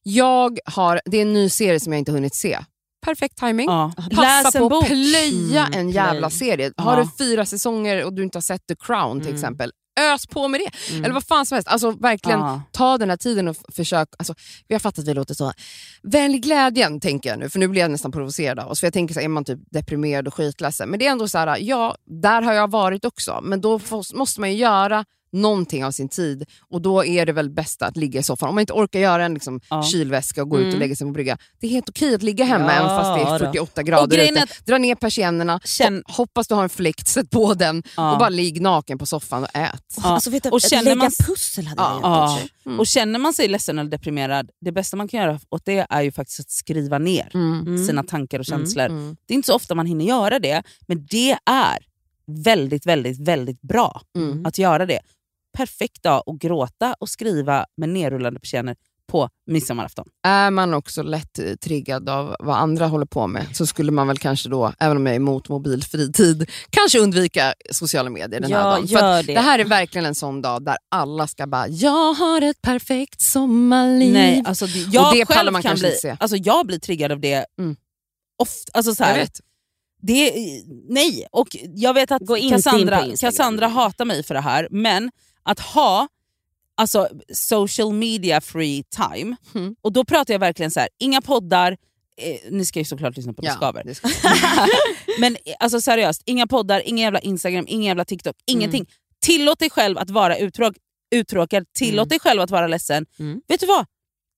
jag 0.04 0.60
har, 0.66 1.02
det 1.06 1.18
är 1.18 1.22
en 1.22 1.34
ny 1.34 1.50
serie 1.50 1.80
som 1.80 1.94
jag 1.94 2.00
inte 2.00 2.12
hunnit 2.12 2.36
se. 2.36 2.60
Perfekt 3.06 3.38
timing. 3.38 3.66
ja. 3.70 3.92
Passa 4.16 4.22
Läs 4.44 4.54
på 4.54 4.78
att 4.78 4.86
plöja 4.88 5.66
Mm, 5.66 5.80
en 5.80 5.90
jävla 5.90 6.30
plöj. 6.30 6.40
serie. 6.40 6.72
Ja. 6.78 6.84
Har 6.84 6.98
du 7.02 7.08
fyra 7.18 7.46
säsonger 7.46 8.04
och 8.06 8.14
du 8.14 8.24
inte 8.24 8.38
har 8.38 8.42
sett 8.42 8.68
The 8.68 8.76
Crown 8.76 9.20
till 9.20 9.28
Mm. 9.30 9.36
exempel, 9.36 9.72
ös 10.00 10.28
på 10.28 10.48
med 10.48 10.60
det. 10.62 10.92
Mm. 10.92 11.04
Eller 11.06 11.14
vad 11.14 11.24
fan 11.24 11.46
som 11.46 11.56
helst. 11.56 11.68
Alltså 11.68 11.92
verkligen 11.92 12.40
Ja. 12.40 12.62
ta 12.72 12.98
den 12.98 13.10
här 13.10 13.18
tiden 13.18 13.48
och 13.48 13.58
försök. 13.74 14.08
Alltså, 14.20 14.36
vi 14.68 14.76
har 14.76 14.80
fattat 14.80 15.00
att 15.00 15.08
vi 15.08 15.14
låter 15.14 15.34
så. 15.34 15.54
Välj 16.04 16.38
glädjen 16.40 17.00
tänker 17.00 17.30
jag 17.30 17.40
nu, 17.40 17.50
för 17.50 17.60
nu 17.60 17.68
blir 17.68 17.82
jag 17.82 17.92
nästan 17.92 18.12
provocerad 18.12 18.60
av 18.60 18.72
oss. 18.72 18.80
För 18.80 18.88
jag 18.88 18.94
tänker 18.94 19.14
så 19.14 19.20
här, 19.20 19.26
är 19.26 19.30
man 19.30 19.46
typ 19.46 19.60
deprimerad 19.72 20.28
och 20.28 20.34
skitledsen. 20.34 20.90
Men 20.90 21.00
det 21.00 21.08
är 21.08 21.12
ändå 21.12 21.28
så 21.28 21.38
här, 21.38 21.58
ja, 21.62 21.96
där 22.22 22.42
har 22.42 22.54
jag 22.54 22.72
varit 22.72 23.06
också. 23.06 23.40
Men 23.44 23.62
då 23.62 23.80
måste 24.14 24.40
man 24.42 24.52
ju 24.52 24.58
göra 24.58 25.06
någonting 25.36 25.86
av 25.86 25.92
sin 25.92 26.10
tid 26.10 26.46
och 26.70 26.82
då 26.82 27.06
är 27.06 27.26
det 27.26 27.32
väl 27.34 27.50
bäst 27.50 27.82
att 27.82 27.98
ligga 27.98 28.20
i 28.20 28.24
soffan. 28.24 28.50
Om 28.50 28.56
man 28.56 28.62
inte 28.62 28.74
orkar 28.74 29.00
göra 29.00 29.26
en 29.26 29.34
liksom, 29.34 29.60
Ja. 29.70 29.84
kylväska 29.84 30.42
och 30.42 30.50
gå 30.50 30.58
ut 30.60 30.62
och 30.64 30.68
Mm. 30.68 30.80
lägga 30.80 30.96
sig 30.96 31.08
på 31.08 31.12
brygga. 31.12 31.38
Det 31.60 31.68
är 31.68 31.72
helt 31.72 31.90
okej 31.90 32.16
att 32.16 32.24
ligga 32.24 32.46
hemma 32.46 32.66
Ja, 32.66 32.72
även 32.72 32.88
fast 32.88 33.16
det 33.20 33.22
är 33.30 33.40
då. 33.40 33.46
48 33.46 33.82
Och 33.82 33.88
grader 33.88 34.18
ute. 34.32 34.44
att- 34.44 34.66
Dra 34.66 34.78
ner 34.78 34.96
persiennerna, 34.96 35.60
Känn- 35.66 36.04
ho- 36.04 36.12
hoppas 36.18 36.48
du 36.48 36.56
har 36.56 36.64
en 36.64 36.70
fläkt, 36.70 37.08
sätt 37.08 37.30
på 37.30 37.54
den 37.54 37.84
Ja. 37.98 38.12
och 38.12 38.20
bara 38.20 38.30
ligg 38.30 38.62
naken 38.62 38.98
på 38.98 39.06
soffan 39.06 39.44
och 39.44 39.50
ät. 39.56 39.82
Ja. 39.98 40.04
Alltså, 40.04 40.30
vet 40.30 40.44
du, 40.44 40.50
Och 40.50 40.62
känner 40.62 40.84
lägga 40.84 40.96
man- 40.96 41.12
pussel 41.12 41.68
hade 41.68 41.82
Ja. 41.82 42.00
jag 42.32 42.42
gjort. 42.42 42.52
Mm. 42.66 42.80
Och 42.80 42.88
känner 42.88 43.20
man 43.20 43.34
sig 43.34 43.48
ledsen 43.48 43.80
eller 43.80 43.90
deprimerad, 43.92 44.50
det 44.62 44.72
bästa 44.72 44.98
man 44.98 45.08
kan 45.08 45.20
göra 45.22 45.40
åt 45.50 45.66
det 45.66 45.88
är 45.90 46.02
ju 46.02 46.12
faktiskt 46.12 46.40
att 46.40 46.50
skriva 46.52 46.98
ner 47.00 47.32
Mm. 47.34 47.86
sina 47.88 48.04
tankar 48.04 48.40
och 48.40 48.50
Mm. 48.50 48.60
känslor. 48.60 48.86
Mm. 48.86 49.16
Det 49.28 49.34
är 49.34 49.36
inte 49.36 49.46
så 49.48 49.56
ofta 49.56 49.76
man 49.76 49.86
hinner 49.86 50.06
göra 50.06 50.40
det, 50.40 50.64
men 50.88 51.06
det 51.10 51.32
är 51.46 51.78
väldigt, 52.28 52.86
väldigt, 52.86 53.28
väldigt 53.28 53.62
bra 53.62 54.02
Mm. 54.18 54.46
att 54.46 54.58
göra 54.58 54.86
det. 54.86 55.00
Perfekt 55.56 56.04
dag 56.04 56.24
att 56.26 56.36
gråta 56.40 56.96
och 57.00 57.10
skriva 57.10 57.66
med 57.78 57.90
nerrullande 57.90 58.40
persienner 58.40 58.76
på 59.08 59.30
midsommarafton. 59.48 60.06
Är 60.28 60.52
man 60.52 60.74
också 60.74 61.04
lätt 61.04 61.40
eh, 61.40 61.54
triggad 61.56 62.10
av 62.10 62.36
vad 62.40 62.58
andra 62.58 62.88
håller 62.88 63.06
på 63.06 63.28
med 63.28 63.46
så 63.54 63.66
skulle 63.68 63.92
man 63.92 64.08
väl 64.08 64.18
kanske 64.18 64.50
då, 64.50 64.74
även 64.80 64.98
om 64.98 65.06
jag 65.06 65.14
är 65.14 65.20
emot 65.20 65.50
mobilfri 65.50 66.12
tid, 66.12 66.50
kanske 66.70 67.00
undvika 67.00 67.54
sociala 67.72 68.10
medier 68.10 68.40
den 68.42 68.52
här 68.52 68.60
Ja, 68.60 68.66
dagen. 68.66 68.88
För 68.88 68.96
att 68.98 69.02
gör 69.04 69.24
det. 69.24 69.34
det 69.34 69.40
här 69.40 69.60
är 69.60 69.66
verkligen 69.66 70.06
en 70.06 70.16
sån 70.16 70.42
dag 70.42 70.66
där 70.66 70.78
alla 70.92 71.28
ska 71.28 71.48
bara 71.48 71.68
“jag 71.68 72.14
har 72.14 72.42
ett 72.42 72.62
perfekt 72.62 73.22
sommarliv”. 73.22 74.14
Nej, 74.14 74.44
alltså, 74.46 74.66
det- 74.66 74.80
jag 74.80 75.14
det 75.14 75.26
pallar 75.26 75.38
själv 75.40 75.52
man 75.54 75.62
kan 75.62 75.70
kanske 75.70 75.84
bli, 75.84 75.90
inte 75.90 76.02
se. 76.02 76.18
alltså, 76.20 76.38
jag 76.38 76.66
blir 76.68 76.80
triggad 76.80 77.12
av 77.12 77.20
det 77.20 77.46
Mm. 77.60 77.76
ofta. 78.40 78.72
Alltså, 78.74 78.96
så 78.96 79.04
jag 79.04 79.08
här, 79.08 79.16
vet. 79.20 79.42
Det, 80.02 80.34
nej, 80.90 81.28
och 81.32 81.48
jag 81.76 81.94
vet 81.94 82.12
att 82.12 82.22
Cassandra. 82.50 83.06
Cassandra 83.20 83.68
hatar 83.68 84.06
mig 84.06 84.24
för 84.24 84.34
det 84.34 84.42
här, 84.42 84.68
men 84.72 85.12
att 85.46 85.60
ha 85.60 86.08
alltså, 86.78 87.08
social 87.34 87.94
media 87.94 88.42
free 88.42 88.84
time, 88.84 89.36
Mm. 89.56 89.76
och 89.82 89.94
då 89.94 90.06
pratar 90.06 90.34
jag 90.34 90.40
verkligen 90.40 90.72
så 90.72 90.80
här, 90.80 90.90
inga 91.00 91.22
poddar, 91.22 91.72
eh, 92.22 92.52
ni 92.52 92.66
ska 92.66 92.80
ju 92.80 92.86
såklart 92.86 93.18
lyssna 93.18 93.34
på 93.34 93.46
ja, 93.46 93.54
skaver, 93.54 93.84
men 95.20 95.38
alltså 95.60 95.82
seriöst, 95.82 96.22
inga 96.26 96.48
poddar, 96.48 96.82
ingen 96.86 97.04
jävla 97.04 97.20
Instagram, 97.20 97.66
ingen 97.68 97.86
jävla 97.88 98.06
TikTok, 98.06 98.36
ingenting. 98.46 98.82
Mm. 98.82 98.92
Tillåt 99.20 99.60
dig 99.60 99.70
själv 99.70 99.98
att 99.98 100.10
vara 100.10 100.38
uttråk, 100.38 100.76
uttråkad, 101.16 101.66
tillåt 101.74 102.04
Mm. 102.04 102.08
dig 102.10 102.20
själv 102.20 102.42
att 102.42 102.50
vara 102.52 102.68
ledsen. 102.68 103.06
Mm. 103.20 103.42
Vet 103.48 103.60
du 103.60 103.66
vad? 103.66 103.86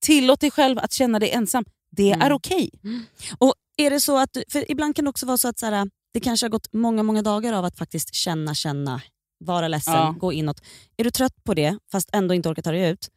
Tillåt 0.06 0.40
dig 0.40 0.52
själv 0.52 0.80
att 0.80 0.94
känna 0.94 1.20
dig 1.20 1.30
ensam. 1.32 1.66
Det 1.92 2.12
Mm. 2.12 2.22
är 2.22 2.32
okej. 2.34 2.70
Och 3.38 3.54
är 3.78 3.90
det 3.90 4.00
så 4.00 4.18
att 4.18 4.34
du, 4.34 4.44
för 4.52 4.72
ibland 4.72 4.96
kan 4.96 5.06
det 5.06 5.10
också 5.10 5.26
vara 5.26 5.38
så 5.38 5.48
att 5.48 5.60
så 5.60 5.66
här, 5.66 5.90
det 6.14 6.20
kanske 6.20 6.44
har 6.46 6.50
gått 6.50 6.74
många, 6.74 7.04
många 7.04 7.22
dagar 7.22 7.54
av 7.54 7.66
att 7.66 7.78
faktiskt 7.78 8.14
känna, 8.16 8.56
känna, 8.56 9.02
vara 9.40 9.68
ledsen, 9.68 9.94
Ja. 9.94 10.16
gå 10.20 10.34
inåt. 10.34 10.62
Är 10.98 11.04
du 11.04 11.12
trött 11.12 11.44
på 11.44 11.54
det, 11.54 11.78
fast 11.92 12.10
ändå 12.14 12.34
inte 12.34 12.50
orkar 12.50 12.62
ta 12.62 12.72
dig 12.72 12.90
ut, 12.90 13.08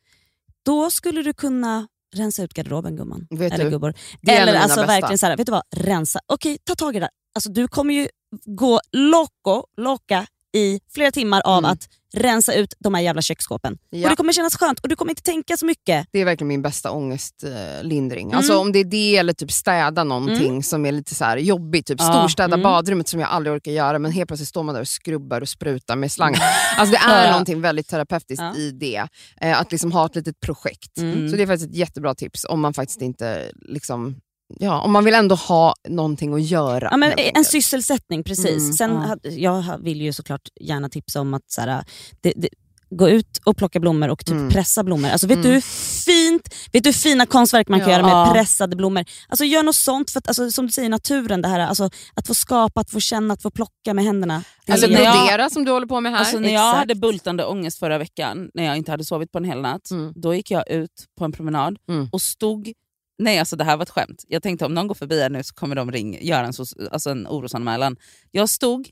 då 0.64 0.90
skulle 0.90 1.22
du 1.22 1.32
kunna 1.32 1.88
rensa 2.16 2.42
ut 2.42 2.54
garderoben 2.54 2.96
gumman. 2.96 3.26
Vet 3.30 3.52
Eller 3.52 3.64
du, 3.64 3.70
gubbor. 3.70 3.94
Eller 4.28 4.54
alltså 4.54 4.80
bästa. 4.80 4.86
verkligen 4.86 5.18
så 5.18 5.26
här, 5.26 5.36
vet 5.36 5.46
du 5.46 5.52
vad, 5.52 5.62
rensa. 5.76 6.20
Okej, 6.26 6.58
ta 6.64 6.74
tag 6.74 6.96
i 6.96 6.98
det 6.98 7.04
där. 7.04 7.10
Alltså, 7.34 7.50
du 7.50 7.68
kommer 7.68 7.94
ju 7.94 8.08
gå 8.44 8.80
loco, 8.92 9.64
locka 9.76 10.26
i 10.56 10.80
flera 10.94 11.10
timmar 11.10 11.42
av 11.44 11.58
Mm. 11.58 11.70
att 11.70 11.88
rensa 12.14 12.54
ut 12.54 12.74
de 12.78 12.94
här 12.94 13.02
jävla 13.02 13.22
köksskåpen. 13.22 13.78
Ja. 13.90 14.04
Och 14.04 14.10
Det 14.10 14.16
kommer 14.16 14.32
kännas 14.32 14.56
skönt 14.56 14.80
och 14.80 14.88
du 14.88 14.96
kommer 14.96 15.12
inte 15.12 15.22
tänka 15.22 15.56
så 15.56 15.66
mycket. 15.66 16.06
Det 16.10 16.18
är 16.20 16.24
verkligen 16.24 16.48
min 16.48 16.62
bästa 16.62 16.90
ångestlindring. 16.90 18.26
Mm. 18.26 18.36
Alltså 18.36 18.58
om 18.58 18.72
det 18.72 18.78
är 18.78 18.84
det 18.84 19.16
eller 19.16 19.32
typ 19.32 19.52
städa 19.52 20.04
någonting 20.04 20.62
som 20.62 20.86
är 20.86 20.92
lite 20.92 21.14
så 21.14 21.24
här 21.24 21.36
jobbigt. 21.36 21.86
Typ 21.86 22.00
Ja. 22.00 22.12
storstäda 22.12 22.54
Mm. 22.54 22.62
badrummet 22.62 23.08
som 23.08 23.20
jag 23.20 23.28
aldrig 23.28 23.54
orkar 23.56 23.72
göra 23.72 23.98
men 23.98 24.12
helt 24.12 24.28
plötsligt 24.28 24.48
står 24.48 24.62
man 24.62 24.74
där 24.74 24.82
och 24.82 24.88
skrubbar 24.88 25.40
och 25.40 25.48
sprutar 25.48 25.96
med 25.96 26.12
slang. 26.12 26.34
Alltså 26.78 26.92
det 26.92 26.98
är 27.12 27.24
Ja. 27.24 27.30
någonting 27.30 27.60
väldigt 27.60 27.88
terapeutiskt 27.88 28.42
Ja. 28.42 28.56
i 28.56 28.70
det. 28.70 29.06
Eh, 29.40 29.60
att 29.60 29.72
liksom 29.72 29.92
ha 29.92 30.06
ett 30.06 30.16
litet 30.16 30.40
projekt. 30.40 30.98
Mm. 30.98 31.30
Så 31.30 31.36
det 31.36 31.42
är 31.42 31.46
faktiskt 31.46 31.70
ett 31.70 31.76
jättebra 31.76 32.14
tips 32.14 32.46
om 32.48 32.60
man 32.60 32.74
faktiskt 32.74 33.02
inte 33.02 33.52
liksom 33.68 34.16
Ja, 34.58 34.80
om 34.80 34.92
man 34.92 35.04
vill 35.04 35.14
ändå 35.14 35.34
ha 35.34 35.74
någonting 35.88 36.34
att 36.34 36.42
göra. 36.42 36.88
Ja, 36.90 36.96
men 36.96 37.12
en 37.34 37.44
sysselsättning, 37.44 38.24
precis. 38.24 38.62
Mm, 38.62 38.72
Sen 38.72 39.18
ja. 39.22 39.30
jag 39.30 39.78
vill 39.78 40.00
ju 40.00 40.12
såklart 40.12 40.48
gärna 40.60 40.88
tipsa 40.88 41.20
om 41.20 41.34
att 41.34 41.42
så 41.50 41.60
här, 41.60 41.84
det, 42.20 42.32
det, 42.36 42.48
gå 42.90 43.08
ut 43.08 43.40
och 43.44 43.56
plocka 43.56 43.80
blommor 43.80 44.08
och 44.08 44.18
typ 44.26 44.34
Mm. 44.34 44.48
pressa 44.50 44.84
blommor. 44.84 45.08
Alltså, 45.10 45.26
vet, 45.26 45.34
Mm. 45.38 45.46
du 45.48 45.54
hur 45.54 45.60
fint, 46.04 46.54
vet 46.72 46.82
du 46.84 46.88
hur 46.88 46.92
fina 46.94 47.26
konstverk 47.26 47.68
man 47.68 47.80
kan 47.80 47.88
Ja. 47.90 47.98
göra 47.98 48.24
med 48.24 48.32
pressade 48.34 48.76
blommor? 48.76 49.04
Alltså, 49.28 49.44
gör 49.44 49.62
något 49.62 49.76
sånt, 49.76 50.10
för 50.10 50.18
att, 50.18 50.28
alltså, 50.28 50.50
som 50.50 50.66
du 50.66 50.72
säger 50.72 50.88
naturen, 50.88 51.42
det 51.42 51.48
här, 51.48 51.60
alltså, 51.60 51.90
att 52.14 52.26
få 52.26 52.34
skapa, 52.34 52.80
att 52.80 52.90
få 52.90 53.00
känna, 53.00 53.34
att 53.34 53.42
få 53.42 53.50
plocka 53.50 53.94
med 53.94 54.04
händerna. 54.04 54.42
Alltså, 54.68 54.86
när 54.86 55.00
jag- 55.02 55.18
brodera 55.26 55.50
som 55.50 55.64
du 55.64 55.70
håller 55.72 55.86
på 55.86 56.00
med 56.00 56.12
här. 56.12 56.18
Alltså 56.18 56.38
när 56.38 56.48
jag 56.52 56.68
exakt. 56.68 56.78
hade 56.78 56.94
bultande 56.94 57.44
ångest 57.44 57.78
förra 57.78 57.98
veckan, 57.98 58.50
när 58.54 58.64
jag 58.64 58.76
inte 58.76 58.90
hade 58.90 59.04
sovit 59.04 59.32
på 59.32 59.38
en 59.38 59.44
hel 59.44 59.60
natt, 59.60 59.90
Mm. 59.90 60.12
då 60.16 60.34
gick 60.34 60.50
jag 60.50 60.70
ut 60.70 61.04
på 61.18 61.24
en 61.24 61.32
promenad 61.32 61.76
Mm. 61.88 62.08
och 62.12 62.22
stod... 62.22 62.72
Nej, 63.20 63.38
alltså 63.38 63.56
det 63.56 63.64
här 63.64 63.76
var 63.76 63.82
ett 63.82 63.90
skämt. 63.90 64.24
Jag 64.28 64.42
tänkte 64.42 64.64
om 64.66 64.74
någon 64.74 64.86
går 64.86 64.94
förbi 64.94 65.20
här 65.22 65.30
nu 65.30 65.42
så 65.42 65.54
kommer 65.54 65.76
de 65.76 65.92
ring, 65.92 66.18
göra 66.26 66.46
en, 66.46 66.52
so- 66.52 66.88
alltså 66.92 67.10
en 67.10 67.26
orosanmälan. 67.26 67.96
Jag 68.30 68.48
stod 68.48 68.90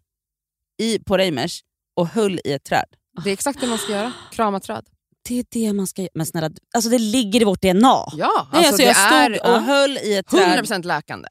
i, 0.82 0.98
på 0.98 1.16
Reimers 1.18 1.60
och 1.96 2.08
höll 2.08 2.40
i 2.44 2.52
ett 2.52 2.64
träd. 2.64 2.84
Det 3.24 3.30
är 3.30 3.32
exakt 3.32 3.60
det 3.60 3.66
man 3.66 3.78
ska 3.78 3.92
göra. 3.92 4.12
Krama 4.32 4.60
träd. 4.60 4.84
det 5.28 5.38
är 5.38 5.44
det 5.50 5.72
man 5.72 5.86
ska 5.86 6.02
göra. 6.02 6.10
Men 6.14 6.26
snälla, 6.26 6.50
alltså, 6.74 6.90
det 6.90 6.98
ligger 6.98 7.40
i 7.42 7.44
vårt 7.44 7.62
DNA. 7.62 7.78
Ja, 7.82 8.08
Nej, 8.12 8.66
alltså, 8.66 8.68
alltså 8.68 8.82
jag 8.82 8.96
stod 8.96 9.18
är 9.18 9.30
och 9.30 9.50
ja, 9.50 9.58
höll 9.58 9.98
i 9.98 10.16
ett 10.16 10.26
träd 10.26 10.64
100% 10.64 10.82
läkande. 10.86 11.28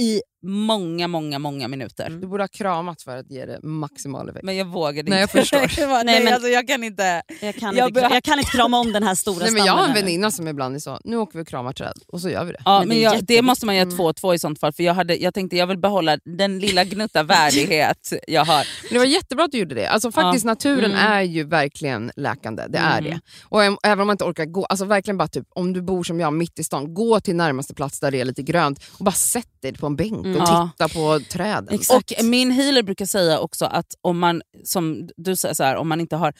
i 0.00 0.22
många, 0.42 1.08
många, 1.08 1.38
många 1.38 1.68
minuter. 1.68 2.06
Mm. 2.06 2.20
Du 2.20 2.26
borde 2.26 2.42
ha 2.42 2.48
kramat 2.48 3.02
för 3.02 3.16
att 3.16 3.30
ge 3.30 3.46
det 3.46 3.62
maximal 3.62 4.28
effekt. 4.28 4.44
Men 4.44 4.56
jag 4.56 4.64
vågade 4.64 5.10
Nej, 5.10 5.18
jag 5.20 5.24
inte. 5.24 5.38
förstår. 5.40 5.60
Jag 5.80 5.88
bara, 5.90 6.02
Nej, 6.02 6.24
men- 6.24 6.32
alltså, 6.34 6.48
jag 6.48 6.68
kan 6.68 6.84
inte. 6.84 7.22
Jag 7.40 7.54
kan, 7.54 7.76
Jag 7.76 7.88
inte, 7.88 8.00
jag 8.00 8.22
kan 8.24 8.38
inte 8.38 8.50
krama 8.50 8.78
om 8.78 8.92
den 8.92 9.02
här 9.02 9.14
stora 9.14 9.38
Nej, 9.44 9.52
men 9.52 9.64
jag 9.64 9.72
har 9.72 9.78
en 9.78 9.84
stammen 9.84 10.04
väninna 10.04 10.30
som 10.30 10.48
ibland 10.48 10.74
är 10.74 10.78
så, 10.80 10.98
nu 11.04 11.16
åker 11.16 11.38
vi 11.38 11.42
och 11.44 11.48
kramar 11.48 11.72
träd 11.72 11.92
och 12.08 12.20
så 12.20 12.28
gör 12.30 12.44
vi 12.44 12.52
det. 12.52 12.58
Ja, 12.64 12.78
Men 12.78 12.88
men 12.88 12.96
det 12.96 13.02
jag, 13.02 13.24
det 13.24 13.42
måste 13.42 13.66
man 13.66 13.74
göra 13.76 13.82
Mm. 13.82 13.96
två 13.96 14.04
och 14.04 14.16
två 14.16 14.34
i 14.34 14.38
sånt 14.38 14.60
fall. 14.60 14.72
För 14.72 14.82
jag, 14.82 14.94
hade, 14.94 15.16
jag 15.16 15.34
tänkte 15.34 15.56
jag 15.56 15.66
vill 15.66 15.78
behålla 15.78 16.18
den 16.24 16.58
lilla 16.58 16.84
gnutta 16.84 17.22
värdighet 17.56 18.12
jag 18.28 18.44
har. 18.44 18.66
Men 18.82 18.92
det 18.92 18.98
var 18.98 19.04
jättebra 19.06 19.44
att 19.44 19.52
du 19.52 19.58
gjorde 19.58 19.74
det. 19.74 19.86
Alltså 19.86 20.12
faktiskt 20.12 20.44
naturen 20.44 20.84
Mm. 20.92 20.96
är 21.12 21.22
ju 21.22 21.44
verkligen 21.44 22.10
läkande, 22.16 22.62
det 22.68 22.78
är 22.78 22.98
Mm. 22.98 23.10
det. 23.10 23.20
Och 23.44 23.62
även 23.62 24.00
om 24.00 24.06
man 24.06 24.14
inte 24.14 24.24
orkar 24.24 24.44
gå, 24.44 24.64
alltså 24.64 24.84
verkligen 24.84 25.18
bara 25.18 25.28
typ, 25.28 25.46
om 25.50 25.72
du 25.72 25.82
bor 25.82 26.04
som 26.04 26.20
jag 26.20 26.32
mitt 26.32 26.58
i 26.58 26.64
stan, 26.64 26.94
gå 26.94 27.20
till 27.20 27.36
närmaste 27.36 27.74
plats 27.74 28.00
där 28.00 28.10
det 28.10 28.20
är 28.20 28.24
lite 28.24 28.42
grönt 28.42 28.84
och 28.98 29.04
bara 29.04 29.12
sätt 29.12 29.46
dig 29.62 29.72
på 29.72 29.86
en 29.86 29.96
bänk 29.96 30.26
Mm. 30.36 30.46
Ja. 30.48 30.70
titta 30.72 30.88
på 30.88 31.20
träden. 31.30 31.74
Exakt. 31.74 32.12
Och 32.18 32.24
min 32.24 32.50
healer 32.50 32.82
brukar 32.82 33.06
säga 33.06 33.38
också 33.38 33.64
att 33.64 33.86
om 34.00 34.18
man, 34.18 34.42
som 34.64 35.08
du 35.16 35.36
säger, 35.36 35.54
så 35.54 35.62
här, 35.64 35.76
om 35.76 35.88
man 35.88 36.00
inte 36.00 36.16
har 36.16 36.34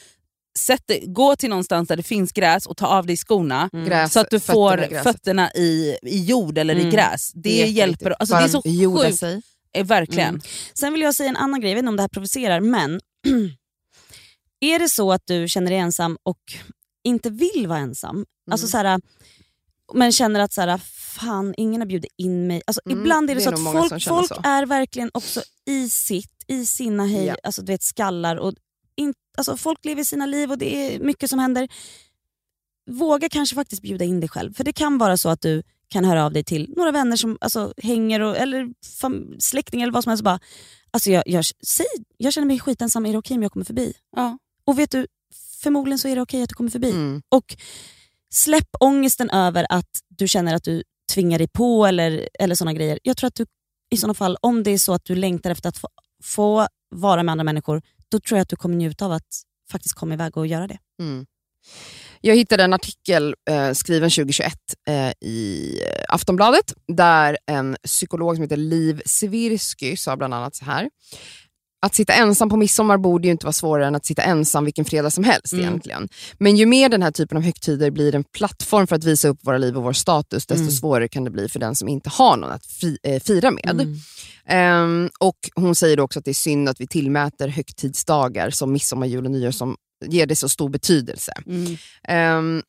Sätt 0.58 0.90
gå 1.06 1.36
till 1.36 1.48
någonstans 1.50 1.88
där 1.88 1.96
det 1.96 2.02
finns 2.02 2.32
gräs 2.32 2.66
och 2.66 2.76
ta 2.76 2.86
av 2.86 3.06
dig 3.06 3.16
skorna 3.16 3.70
Mm. 3.72 3.86
Gräs, 3.86 4.12
så 4.12 4.20
att 4.20 4.30
du 4.30 4.40
fötterna 4.40 4.54
får 4.54 4.84
i 4.84 4.88
gräset. 4.88 5.02
fötterna 5.02 5.50
i, 5.52 5.96
i 6.02 6.24
jord 6.24 6.58
eller 6.58 6.74
i 6.74 6.80
Mm. 6.80 6.90
gräs. 6.92 7.32
Det, 7.34 7.50
jätteviktigt. 7.50 7.76
hjälper. 7.78 8.10
Alltså, 8.18 8.34
det 8.36 8.42
är 8.42 8.48
så 8.48 8.62
jorda 8.64 9.02
sjukt. 9.02 9.18
sig. 9.18 9.42
Eh, 9.74 9.86
Verkligen. 9.86 10.28
Mm. 10.28 10.40
Sen 10.74 10.92
vill 10.92 11.02
jag 11.02 11.14
säga 11.14 11.28
en 11.28 11.36
annan 11.36 11.60
grej, 11.60 11.70
jag 11.70 11.74
vet 11.76 11.82
inte 11.82 11.88
om 11.88 11.96
det 11.96 12.02
här 12.02 12.08
provocerar, 12.08 12.60
men 12.60 13.00
är 14.60 14.78
det 14.78 14.88
så 14.88 15.12
att 15.12 15.22
du 15.26 15.48
känner 15.48 15.70
dig 15.70 15.78
ensam 15.80 16.16
och 16.22 16.38
inte 17.04 17.30
vill 17.30 17.66
vara 17.68 17.78
ensam, 17.78 18.24
alltså 18.50 18.66
så 18.66 18.76
här, 18.76 19.00
men 19.94 20.12
känner 20.12 20.40
att 20.40 20.52
så 20.52 20.60
här, 20.60 20.78
fan 21.18 21.54
ingen 21.56 21.80
har 21.80 21.86
bjudit 21.86 22.12
in 22.16 22.46
mig. 22.46 22.62
Alltså, 22.66 22.80
Mm, 22.86 23.00
ibland 23.00 23.30
är 23.30 23.34
det, 23.34 23.40
det 23.40 23.44
är 23.50 23.56
så 23.56 23.68
att 23.68 23.90
folk, 23.90 24.04
folk 24.04 24.28
så. 24.28 24.40
är 24.44 24.66
verkligen 24.66 25.10
också 25.14 25.42
i 25.66 25.88
sitt, 25.88 26.44
i 26.46 26.66
sina 26.66 27.06
hej, 27.06 27.24
Ja. 27.26 27.36
alltså, 27.42 27.62
du 27.62 27.72
vet, 27.72 27.82
skallar. 27.82 28.36
Och 28.36 28.54
in, 28.96 29.14
alltså, 29.38 29.56
folk 29.56 29.84
lever 29.84 30.04
sina 30.04 30.26
liv 30.26 30.50
och 30.50 30.58
det 30.58 30.74
är 30.94 30.98
mycket 31.00 31.30
som 31.30 31.38
händer. 31.38 31.68
Våga 32.90 33.28
kanske 33.28 33.54
faktiskt 33.54 33.82
bjuda 33.82 34.04
in 34.04 34.20
dig 34.20 34.28
själv. 34.28 34.54
För 34.54 34.64
det 34.64 34.72
kan 34.72 34.98
vara 34.98 35.16
så 35.16 35.28
att 35.28 35.40
du 35.40 35.62
kan 35.88 36.04
höra 36.04 36.24
av 36.24 36.32
dig 36.32 36.44
till 36.44 36.74
några 36.76 36.90
vänner 36.92 37.16
som 37.16 37.38
alltså, 37.40 37.74
hänger, 37.82 38.20
och, 38.20 38.36
eller 38.36 38.68
släktingar 39.40 39.84
eller 39.84 39.92
vad 39.92 40.02
som 40.04 40.10
helst. 40.10 40.24
Bara, 40.24 40.40
alltså, 40.90 41.10
jag, 41.10 41.22
jag, 41.26 41.44
säg, 41.66 41.86
jag 42.16 42.32
känner 42.32 42.46
mig 42.46 42.58
skitensam, 42.60 43.06
är 43.06 43.12
det 43.12 43.18
okej 43.18 43.34
om 43.36 43.42
jag 43.42 43.52
kommer 43.52 43.64
förbi? 43.66 43.92
Ja. 44.16 44.38
Och 44.64 44.78
vet 44.78 44.90
du, 44.90 45.06
förmodligen 45.62 45.98
så 45.98 46.08
är 46.08 46.16
det 46.16 46.22
okej 46.22 46.42
att 46.42 46.48
du 46.48 46.54
kommer 46.54 46.70
förbi. 46.70 46.90
Mm. 46.90 47.22
Och 47.28 47.56
släpp 48.32 48.68
ångesten 48.80 49.30
över 49.30 49.66
att 49.68 49.90
du 50.08 50.28
känner 50.28 50.54
att 50.54 50.64
du 50.64 50.82
tvingar 51.14 51.38
dig 51.38 51.48
på 51.48 51.86
eller, 51.86 52.28
eller 52.38 52.54
såna 52.54 52.72
grejer. 52.72 52.98
Jag 53.02 53.16
tror 53.16 53.28
att 53.28 53.34
du 53.34 53.46
i 53.90 53.96
sådana 53.96 54.14
fall, 54.14 54.36
om 54.40 54.62
det 54.62 54.70
är 54.70 54.78
så 54.78 54.94
att 54.94 55.04
du 55.04 55.14
längtar 55.14 55.50
efter 55.50 55.68
att 55.68 55.78
få, 55.78 55.88
få 56.22 56.66
vara 56.90 57.22
med 57.22 57.32
andra 57.32 57.44
människor, 57.44 57.82
då 58.08 58.20
tror 58.20 58.38
jag 58.38 58.42
att 58.42 58.48
du 58.48 58.56
kommer 58.56 58.76
njuta 58.76 59.04
av 59.04 59.12
att 59.12 59.42
faktiskt 59.70 59.94
komma 59.94 60.14
iväg 60.14 60.36
och 60.36 60.46
göra 60.46 60.66
det. 60.66 60.78
Mm. 61.00 61.26
Jag 62.20 62.36
hittade 62.36 62.64
en 62.64 62.72
artikel 62.72 63.34
eh, 63.50 63.72
skriven 63.72 64.10
2021 64.10 64.54
eh, 64.88 65.10
i 65.28 65.78
Aftonbladet 66.08 66.74
där 66.88 67.38
en 67.46 67.76
psykolog 67.84 68.36
som 68.36 68.42
heter 68.42 68.56
Liv 68.56 69.02
Svirsky 69.06 69.96
sa 69.96 70.16
bland 70.16 70.34
annat 70.34 70.54
så 70.54 70.64
här. 70.64 70.90
Att 71.86 71.94
sitta 71.94 72.12
ensam 72.12 72.48
på 72.48 72.56
midsommar 72.56 72.98
borde 72.98 73.26
ju 73.28 73.32
inte 73.32 73.46
vara 73.46 73.52
svårare 73.52 73.86
än 73.86 73.94
att 73.94 74.06
sitta 74.06 74.22
ensam 74.22 74.64
vilken 74.64 74.84
fredag 74.84 75.10
som 75.10 75.24
helst 75.24 75.52
Mm. 75.52 75.64
egentligen. 75.64 76.08
Men 76.38 76.56
ju 76.56 76.66
mer 76.66 76.88
den 76.88 77.02
här 77.02 77.10
typen 77.10 77.36
av 77.36 77.42
högtider 77.42 77.90
blir 77.90 78.14
en 78.14 78.24
plattform 78.24 78.86
för 78.86 78.96
att 78.96 79.04
visa 79.04 79.28
upp 79.28 79.38
våra 79.42 79.58
liv 79.58 79.76
och 79.76 79.82
vår 79.82 79.92
status, 79.92 80.46
desto 80.46 80.62
Mm. 80.62 80.70
svårare 80.72 81.08
kan 81.08 81.24
det 81.24 81.30
bli 81.30 81.48
för 81.48 81.58
den 81.58 81.74
som 81.76 81.88
inte 81.88 82.10
har 82.10 82.36
någon 82.36 82.50
att 82.50 82.64
eh, 83.02 83.20
fira 83.22 83.50
med. 83.50 83.70
Mm. 83.70 83.96
Ehm, 84.46 85.10
och 85.20 85.36
Hon 85.54 85.74
säger 85.74 86.00
också 86.00 86.18
att 86.18 86.24
det 86.24 86.30
är 86.30 86.34
synd 86.34 86.68
att 86.68 86.80
vi 86.80 86.86
tillmäter 86.86 87.48
högtidsdagar 87.48 88.50
som 88.50 88.72
midsommar, 88.72 89.06
jul 89.06 89.24
och 89.24 89.30
nyår 89.30 89.50
som 89.50 89.76
ger 90.06 90.26
det 90.26 90.36
så 90.36 90.48
stor 90.48 90.68
betydelse. 90.68 91.32
Mm. 91.46 92.62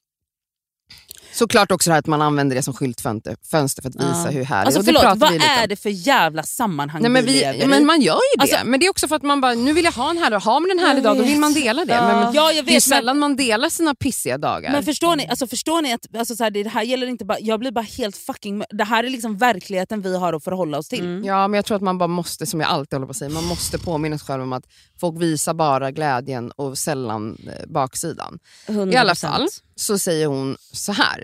Såklart 1.34 1.72
också 1.72 1.90
det 1.90 1.94
här 1.94 2.00
att 2.00 2.08
man 2.08 2.22
använder 2.22 2.56
det 2.56 2.64
som 2.64 2.74
skyltfönster 2.74 3.36
fönster 3.52 3.82
för 3.82 3.90
att 3.90 3.96
visa 3.96 4.22
Ja. 4.26 4.30
hur 4.30 4.44
härligt 4.44 4.66
Alltså 4.66 4.82
det 4.82 4.86
förlåt, 4.86 5.02
pratar 5.04 5.16
vad 5.20 5.34
är 5.34 5.68
det 5.68 5.76
för 5.76 5.90
jävla 5.90 6.44
sammanhang 6.44 7.02
Nej, 7.02 7.12
men, 7.12 7.26
vi, 7.26 7.34
vi, 7.34 7.40
lever 7.40 7.68
men 7.68 7.82
i? 7.82 7.86
man 7.86 8.02
gör 8.02 8.14
ju 8.16 8.38
det, 8.38 8.42
Alltså- 8.42 8.58
men 8.66 8.80
det 8.80 8.86
är 8.86 8.90
också 8.90 9.08
för 9.08 9.16
att 9.16 9.24
man 9.24 9.42
bara, 9.42 9.54
nu 9.54 9.74
vill 9.74 9.86
jag 9.86 9.92
ha 9.92 10.10
en 10.10 10.18
härlig 10.18 10.38
Har 10.38 10.60
man 10.60 10.72
en 10.72 10.80
härlig 10.80 11.04
dag 11.04 11.18
då 11.18 11.22
vill 11.24 11.32
vet. 11.32 11.40
man 11.40 11.54
dela 11.54 11.86
det. 11.86 11.94
Ja. 11.94 12.08
Men, 12.08 12.20
men, 12.20 12.34
Ja, 12.34 12.52
jag 12.52 12.66
det 12.66 12.72
är 12.72 12.74
vet, 12.74 12.74
men, 12.74 12.82
sällan 12.82 13.20
man 13.20 13.36
delar 13.36 13.70
sina 13.70 13.96
pissiga 13.96 14.38
dagar. 14.38 14.72
men 14.72 14.84
förstår 14.84 15.16
ni, 15.16 15.28
alltså, 15.28 15.48
förstår 15.48 15.82
ni 15.82 15.94
att 15.94 16.16
alltså, 16.18 16.36
så 16.36 16.44
här, 16.44 16.52
det 16.52 16.70
här 16.70 16.84
gäller 16.84 17.08
inte 17.08 17.26
bara, 17.26 17.40
jag 17.40 17.60
blir 17.60 17.72
bara 17.72 17.82
helt 17.98 18.18
fucking... 18.18 18.64
Det 18.70 18.84
här 18.84 19.04
är 19.04 19.10
liksom 19.10 19.38
verkligheten 19.38 20.02
vi 20.02 20.18
har 20.18 20.34
att 20.34 20.44
förhålla 20.44 20.78
oss 20.78 20.88
till. 20.88 21.00
Mm. 21.00 21.24
Ja, 21.24 21.48
men 21.48 21.58
jag 21.58 21.66
tror 21.66 21.76
att 21.76 21.82
man 21.84 21.98
bara 21.98 22.08
måste, 22.08 22.46
som 22.46 22.60
jag 22.60 22.70
alltid 22.70 22.94
håller 22.94 23.08
på 23.08 23.12
att 23.12 23.18
säga, 23.18 23.30
man 23.30 23.44
måste 23.46 23.80
påminna 23.80 24.18
sig 24.18 24.26
själv 24.28 24.44
om 24.44 24.54
att 24.54 24.64
folk 25.00 25.22
visar 25.22 25.54
bara 25.54 25.92
glädjen 25.92 26.52
och 26.52 26.78
sällan 26.78 27.38
eh, 27.48 27.68
baksidan. 27.68 28.40
I 28.68 28.96
alla 28.96 29.14
100%. 29.14 29.22
fall 29.22 29.48
så 29.76 30.00
säger 30.00 30.28
hon 30.28 30.58
så 30.72 30.92
här. 30.92 31.23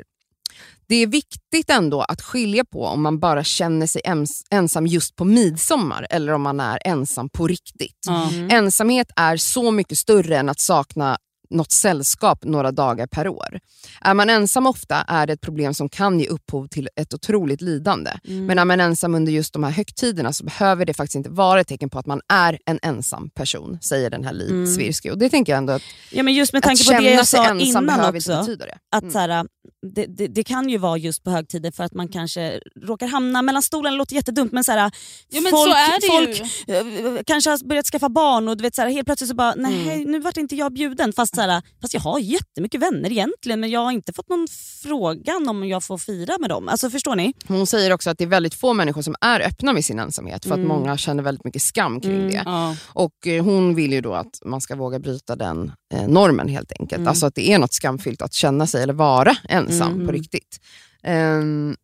Det 0.90 0.96
är 0.96 1.08
viktigt 1.08 1.70
ändå 1.70 2.02
att 2.02 2.22
skilja 2.22 2.66
på 2.66 2.86
om 2.86 3.02
man 3.02 3.20
bara 3.20 3.44
känner 3.44 3.88
sig 3.88 4.02
ens, 4.06 4.44
ensam 4.50 4.88
just 4.88 5.16
på 5.16 5.26
midsommar 5.26 6.08
eller 6.10 6.34
om 6.34 6.42
man 6.42 6.60
är 6.60 6.80
ensam 6.86 7.30
på 7.30 7.48
riktigt. 7.48 8.08
Mm. 8.08 8.50
Ensamhet 8.52 9.08
är 9.16 9.38
så 9.38 9.72
mycket 9.72 9.98
större 9.98 10.38
än 10.38 10.50
att 10.50 10.60
sakna 10.60 11.18
något 11.52 11.72
sällskap 11.72 12.44
några 12.44 12.72
dagar 12.72 13.08
per 13.08 13.28
år. 13.28 13.60
Är 14.02 14.14
man 14.14 14.30
ensam 14.30 14.68
ofta 14.68 14.96
är 14.96 15.28
det 15.28 15.34
ett 15.34 15.42
problem 15.42 15.74
som 15.74 15.90
kan 15.90 16.20
ge 16.20 16.28
upphov 16.28 16.68
till 16.68 16.90
ett 16.96 17.14
otroligt 17.14 17.62
lidande. 17.62 18.12
Mm. 18.28 18.46
Men 18.46 18.60
är 18.60 18.66
man 18.66 18.80
ensam 18.80 19.16
under 19.16 19.32
just 19.32 19.54
de 19.54 19.64
här 19.64 19.72
högtiderna 19.72 20.34
så 20.34 20.44
behöver 20.44 20.86
det 20.86 20.94
faktiskt 20.94 21.16
inte 21.16 21.30
vara 21.30 21.60
ett 21.62 21.68
tecken 21.68 21.90
på 21.90 22.00
att 22.00 22.06
man 22.06 22.22
är 22.34 22.60
en 22.66 22.80
ensam 22.82 23.30
person, 23.30 23.78
säger 23.82 24.10
den 24.10 24.24
här 24.24 24.34
Liv 24.34 24.50
Mm. 24.50 24.68
Svirsky. 24.68 25.10
Och 25.12 25.18
det 25.18 25.30
tänker 25.30 25.52
jag 25.54 25.58
ändå 25.58 25.74
att, 25.74 25.82
ja, 26.12 26.24
men 26.24 26.34
just 26.34 26.54
med 26.54 26.58
att 26.60 26.64
tanke 26.64 26.84
på 26.84 26.92
känna 26.92 27.02
det 27.02 27.12
jag 27.14 27.28
sig 27.28 27.38
sa 27.38 27.44
ensam 27.46 27.60
innan 27.62 27.86
behöver 27.86 28.08
inte 28.18 28.18
också. 28.18 28.40
betyda 28.42 28.66
det. 28.66 28.78
Att 28.92 29.02
Mm. 29.04 29.14
så 29.14 29.20
här, 29.20 29.46
det, 29.82 30.06
det, 30.06 30.28
det 30.28 30.44
kan 30.44 30.70
ju 30.70 30.78
vara 30.78 30.98
just 30.98 31.24
på 31.24 31.30
högtider 31.32 31.72
för 31.72 31.84
att 31.84 31.94
man 31.94 32.08
kanske 32.08 32.60
råkar 32.82 33.08
hamna 33.08 33.42
mellan 33.42 33.62
stolarna, 33.62 33.92
det 33.92 33.98
låter 33.98 34.16
jättedumt 34.16 34.52
men, 34.52 34.64
så 34.64 34.72
här, 34.72 34.92
Ja, 35.30 35.42
men 35.42 35.52
folk, 35.52 35.74
så 36.02 36.12
folk 36.12 36.42
ju. 36.68 36.76
eh, 37.18 37.24
kanske 37.26 37.50
har 37.50 37.68
börjat 37.68 37.86
skaffa 37.86 38.10
barn 38.10 38.48
och 38.48 38.58
du 38.58 38.62
vet, 38.62 38.76
så 38.76 38.82
här, 38.82 38.90
helt 38.90 39.06
plötsligt 39.06 39.30
så 39.30 39.36
bara, 39.36 39.54
nej 39.58 39.80
Mm. 39.94 40.12
nu 40.12 40.20
vart 40.20 40.38
inte 40.38 40.56
jag 40.56 40.74
bjuden. 40.74 41.14
Fast, 41.14 41.36
så 41.36 41.42
här, 41.42 41.62
fast 41.82 41.94
jag 41.94 42.02
har 42.02 42.20
jättemycket 42.20 42.82
vänner 42.82 43.12
egentligen 43.12 43.60
men 43.60 43.70
jag 43.70 43.80
har 43.80 43.92
inte 43.92 44.14
fått 44.14 44.30
någon 44.30 44.48
frågan 44.84 45.50
om 45.50 45.68
jag 45.68 45.84
får 45.84 45.98
fira 45.98 46.38
med 46.40 46.50
dem. 46.50 46.68
Alltså 46.68 46.90
Förstår 46.90 47.16
ni? 47.16 47.34
Hon 47.48 47.68
säger 47.68 47.94
också 47.94 48.10
att 48.10 48.18
det 48.18 48.24
är 48.24 48.28
väldigt 48.28 48.54
få 48.54 48.74
människor 48.74 49.02
som 49.02 49.16
är 49.22 49.40
öppna 49.42 49.74
med 49.74 49.86
sin 49.86 50.00
ensamhet 50.00 50.44
för 50.46 50.52
att 50.52 50.58
Mm. 50.58 50.68
många 50.68 50.98
känner 50.98 51.24
väldigt 51.24 51.44
mycket 51.46 51.62
skam 51.62 52.02
kring 52.02 52.16
Mm. 52.16 52.30
det. 52.32 52.42
Ja. 52.46 52.76
Och 52.88 53.28
eh, 53.28 53.44
Hon 53.44 53.76
vill 53.76 53.94
ju 53.94 54.02
då 54.02 54.14
att 54.14 54.40
man 54.46 54.62
ska 54.62 54.76
våga 54.76 55.00
bryta 55.00 55.36
den 55.36 55.72
eh, 55.94 56.08
normen 56.08 56.48
helt 56.48 56.72
enkelt. 56.80 56.98
Mm. 56.98 57.08
Alltså 57.08 57.26
att 57.26 57.36
det 57.36 57.50
är 57.54 57.60
något 57.60 57.74
skamfyllt 57.74 58.22
att 58.22 58.34
känna 58.34 58.68
sig 58.68 58.84
eller 58.84 58.94
vara 58.94 59.36
ensam 59.50 59.69
Mm. 59.72 60.06
på 60.06 60.12
riktigt. 60.12 60.62
Ehm, 61.04 61.76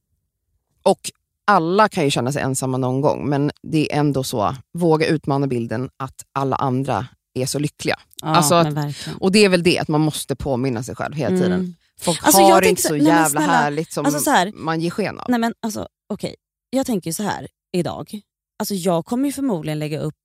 och 0.84 1.12
alla 1.46 1.90
kan 1.90 2.04
ju 2.04 2.12
känna 2.12 2.32
sig 2.32 2.42
ensamma 2.42 2.78
någon 2.78 3.02
gång 3.02 3.30
men 3.30 3.52
det 3.64 3.94
är 3.94 4.00
ändå 4.00 4.24
så, 4.24 4.56
våga 4.74 5.08
utmana 5.08 5.48
bilden 5.48 5.90
att 5.98 6.26
alla 6.34 6.56
andra 6.56 7.08
är 7.34 7.46
så 7.46 7.60
lyckliga. 7.60 8.00
Ja. 8.22 8.28
Alltså 8.28 8.56
att, 8.56 8.74
och 9.22 9.32
det 9.32 9.40
är 9.46 9.50
väl 9.50 9.64
det, 9.64 9.80
att 9.80 9.88
man 9.88 10.02
måste 10.02 10.36
påminna 10.36 10.84
sig 10.84 10.96
själv 10.96 11.14
hela 11.16 11.38
tiden. 11.38 11.52
Mm. 11.54 11.76
Folk 12.00 12.20
Alltså, 12.24 12.42
har 12.42 12.52
tänker 12.52 12.70
inte 12.70 12.82
så- 12.82 12.88
så 12.88 12.94
nej, 12.94 13.04
jävla 13.06 13.26
snälla, 13.30 13.54
härligt 13.54 13.92
som 13.94 14.06
alltså 14.06 14.20
så 14.22 14.30
här- 14.30 14.52
man 14.56 14.82
ger 14.82 14.90
sken 14.90 15.20
av. 15.20 15.26
Nej 15.30 15.40
men 15.40 15.54
alltså 15.62 15.88
okej, 16.10 16.36
jag 16.70 16.86
tänker 16.86 17.12
så 17.12 17.24
här 17.24 17.48
idag. 17.72 18.22
Alltså 18.60 18.74
jag 18.74 19.06
kommer 19.06 19.32
förmodligen 19.32 19.80
lägga 19.80 20.00
upp 20.00 20.16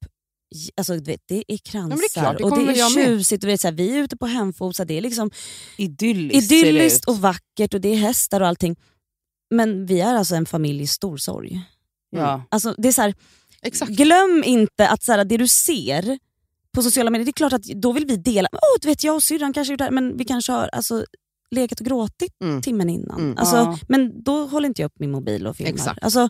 Alltså, 0.76 0.94
vet, 0.94 1.20
det 1.26 1.44
är 1.48 1.56
kransar 1.56 1.96
det 1.96 2.04
är 2.04 2.20
klart, 2.22 2.38
det 2.38 2.44
och 2.44 2.58
det 2.58 2.80
är 2.80 2.90
tjusigt. 2.90 3.44
Och 3.44 3.50
vet, 3.50 3.60
så 3.60 3.66
här, 3.68 3.74
vi 3.74 3.98
är 3.98 4.02
ute 4.02 4.16
på 4.16 4.26
hemfosa, 4.26 4.84
det 4.84 4.94
är 4.94 5.00
liksom 5.00 5.30
Idylliskt, 5.76 6.52
idylliskt 6.52 7.08
och 7.08 7.18
vackert 7.18 7.74
och 7.74 7.80
det 7.80 7.88
är 7.88 7.96
hästar 7.96 8.40
och 8.40 8.46
allting. 8.46 8.76
Men 9.50 9.86
vi 9.86 10.00
är 10.00 10.14
alltså 10.14 10.34
en 10.34 10.46
familj 10.46 10.82
i 10.82 10.86
stor 10.86 11.16
sorg. 11.16 11.60
Ja. 12.10 12.42
Alltså, 12.48 12.74
det 12.78 12.88
är 12.88 12.92
så 12.92 13.02
här, 13.02 13.14
glöm 13.88 14.42
inte 14.46 14.88
att 14.88 15.02
så 15.02 15.12
här, 15.12 15.24
det 15.24 15.36
du 15.36 15.48
ser, 15.48 16.18
på 16.72 16.82
sociala 16.82 17.10
medier, 17.10 17.24
det 17.24 17.30
är 17.30 17.32
klart 17.32 17.52
att 17.52 17.64
då 17.64 17.92
vill 17.92 18.06
vi 18.06 18.16
dela. 18.16 18.48
Åh, 18.52 18.80
du 18.80 18.88
vet, 18.88 19.04
jag 19.04 19.14
och 19.14 19.22
syrran 19.22 19.52
kanske 19.52 19.72
gjort 19.72 19.78
det 19.78 19.84
här, 19.84 19.90
men 19.90 20.16
vi 20.16 20.24
kanske 20.24 20.52
har 20.52 20.68
alltså, 20.72 21.04
legat 21.50 21.80
och 21.80 21.86
gråtit 21.86 22.32
Mm. 22.42 22.62
timmen 22.62 22.90
innan. 22.90 23.20
Mm. 23.20 23.38
Alltså, 23.38 23.56
Ja. 23.56 23.78
Men 23.88 24.22
då 24.22 24.46
håller 24.46 24.68
inte 24.68 24.82
jag 24.82 24.86
upp 24.88 24.98
min 25.00 25.10
mobil 25.10 25.46
och 25.46 25.56
filmar. 25.56 25.72
Exakt. 25.72 26.02
Alltså, 26.02 26.28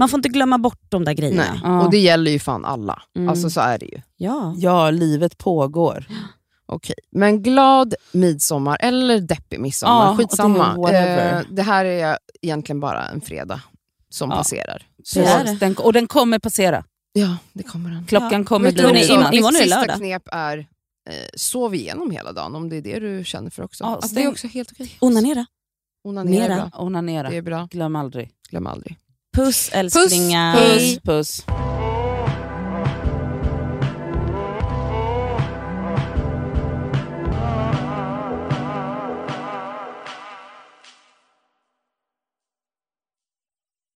man 0.00 0.08
får 0.08 0.18
inte 0.18 0.28
glömma 0.28 0.58
bort 0.58 0.80
de 0.88 1.04
där 1.04 1.12
grejerna. 1.12 1.44
Nej. 1.50 1.60
Ja. 1.62 1.84
Och 1.84 1.90
det 1.90 1.98
gäller 1.98 2.30
ju 2.30 2.38
fan 2.38 2.64
alla. 2.64 3.02
Mm. 3.16 3.28
Alltså 3.28 3.50
så 3.50 3.60
är 3.60 3.78
det 3.78 3.86
ju. 3.86 4.00
Ja. 4.16 4.54
Ja, 4.56 4.90
livet 4.90 5.38
pågår. 5.38 6.04
Okej. 6.66 6.94
Men 7.10 7.42
glad 7.42 7.94
midsommar 8.12 8.76
eller 8.80 9.20
deppig 9.20 9.60
midsommar, 9.60 10.04
Ja, 10.06 10.10
det 10.10 10.16
skitsamma. 10.16 10.74
whatever. 10.76 11.36
Eh, 11.38 11.42
det 11.50 11.62
här 11.62 11.84
är 11.84 12.18
egentligen 12.42 12.80
bara 12.80 13.08
en 13.08 13.20
fredag 13.20 13.60
som 14.10 14.30
Ja. 14.30 14.36
passerar. 14.36 14.82
Så 15.04 15.20
är 15.20 15.44
det. 15.44 15.54
Den, 15.60 15.76
och 15.76 15.92
den 15.92 16.06
kommer 16.06 16.38
passera. 16.38 16.84
Ja, 17.12 17.36
det 17.52 17.62
kommer 17.62 17.90
den. 17.90 18.06
Klockan 18.06 18.32
Ja. 18.40 18.44
kommer 18.44 18.72
bli 18.72 18.82
det 18.82 18.92
mitt 18.92 19.56
sista 19.56 19.76
lördag. 19.80 19.96
knep 19.96 20.22
är 20.32 20.58
eh, 20.58 21.14
sov 21.34 21.74
igenom 21.74 22.10
hela 22.10 22.32
dagen, 22.32 22.54
om 22.54 22.68
det 22.68 22.76
är 22.76 22.82
det 22.82 22.98
du 22.98 23.24
känner 23.24 23.50
för 23.50 23.62
också. 23.62 23.84
Ja, 23.84 23.94
alltså, 23.94 24.14
det 24.14 24.22
är 24.22 24.28
också 24.28 24.46
helt 24.46 24.72
okej. 24.72 24.96
Onanera. 25.00 25.46
Onanera. 26.04 26.70
Onanera. 26.78 27.30
Det 27.30 27.36
är 27.36 27.42
bra. 27.42 27.68
Glöm 27.70 27.96
aldrig. 27.96 28.30
Glöm 28.50 28.66
aldrig. 28.66 28.96
Puss 29.36 29.70
älsklingar. 29.72 30.52
Hej. 30.52 31.00
Puss 31.00 31.00
puss. 31.04 31.59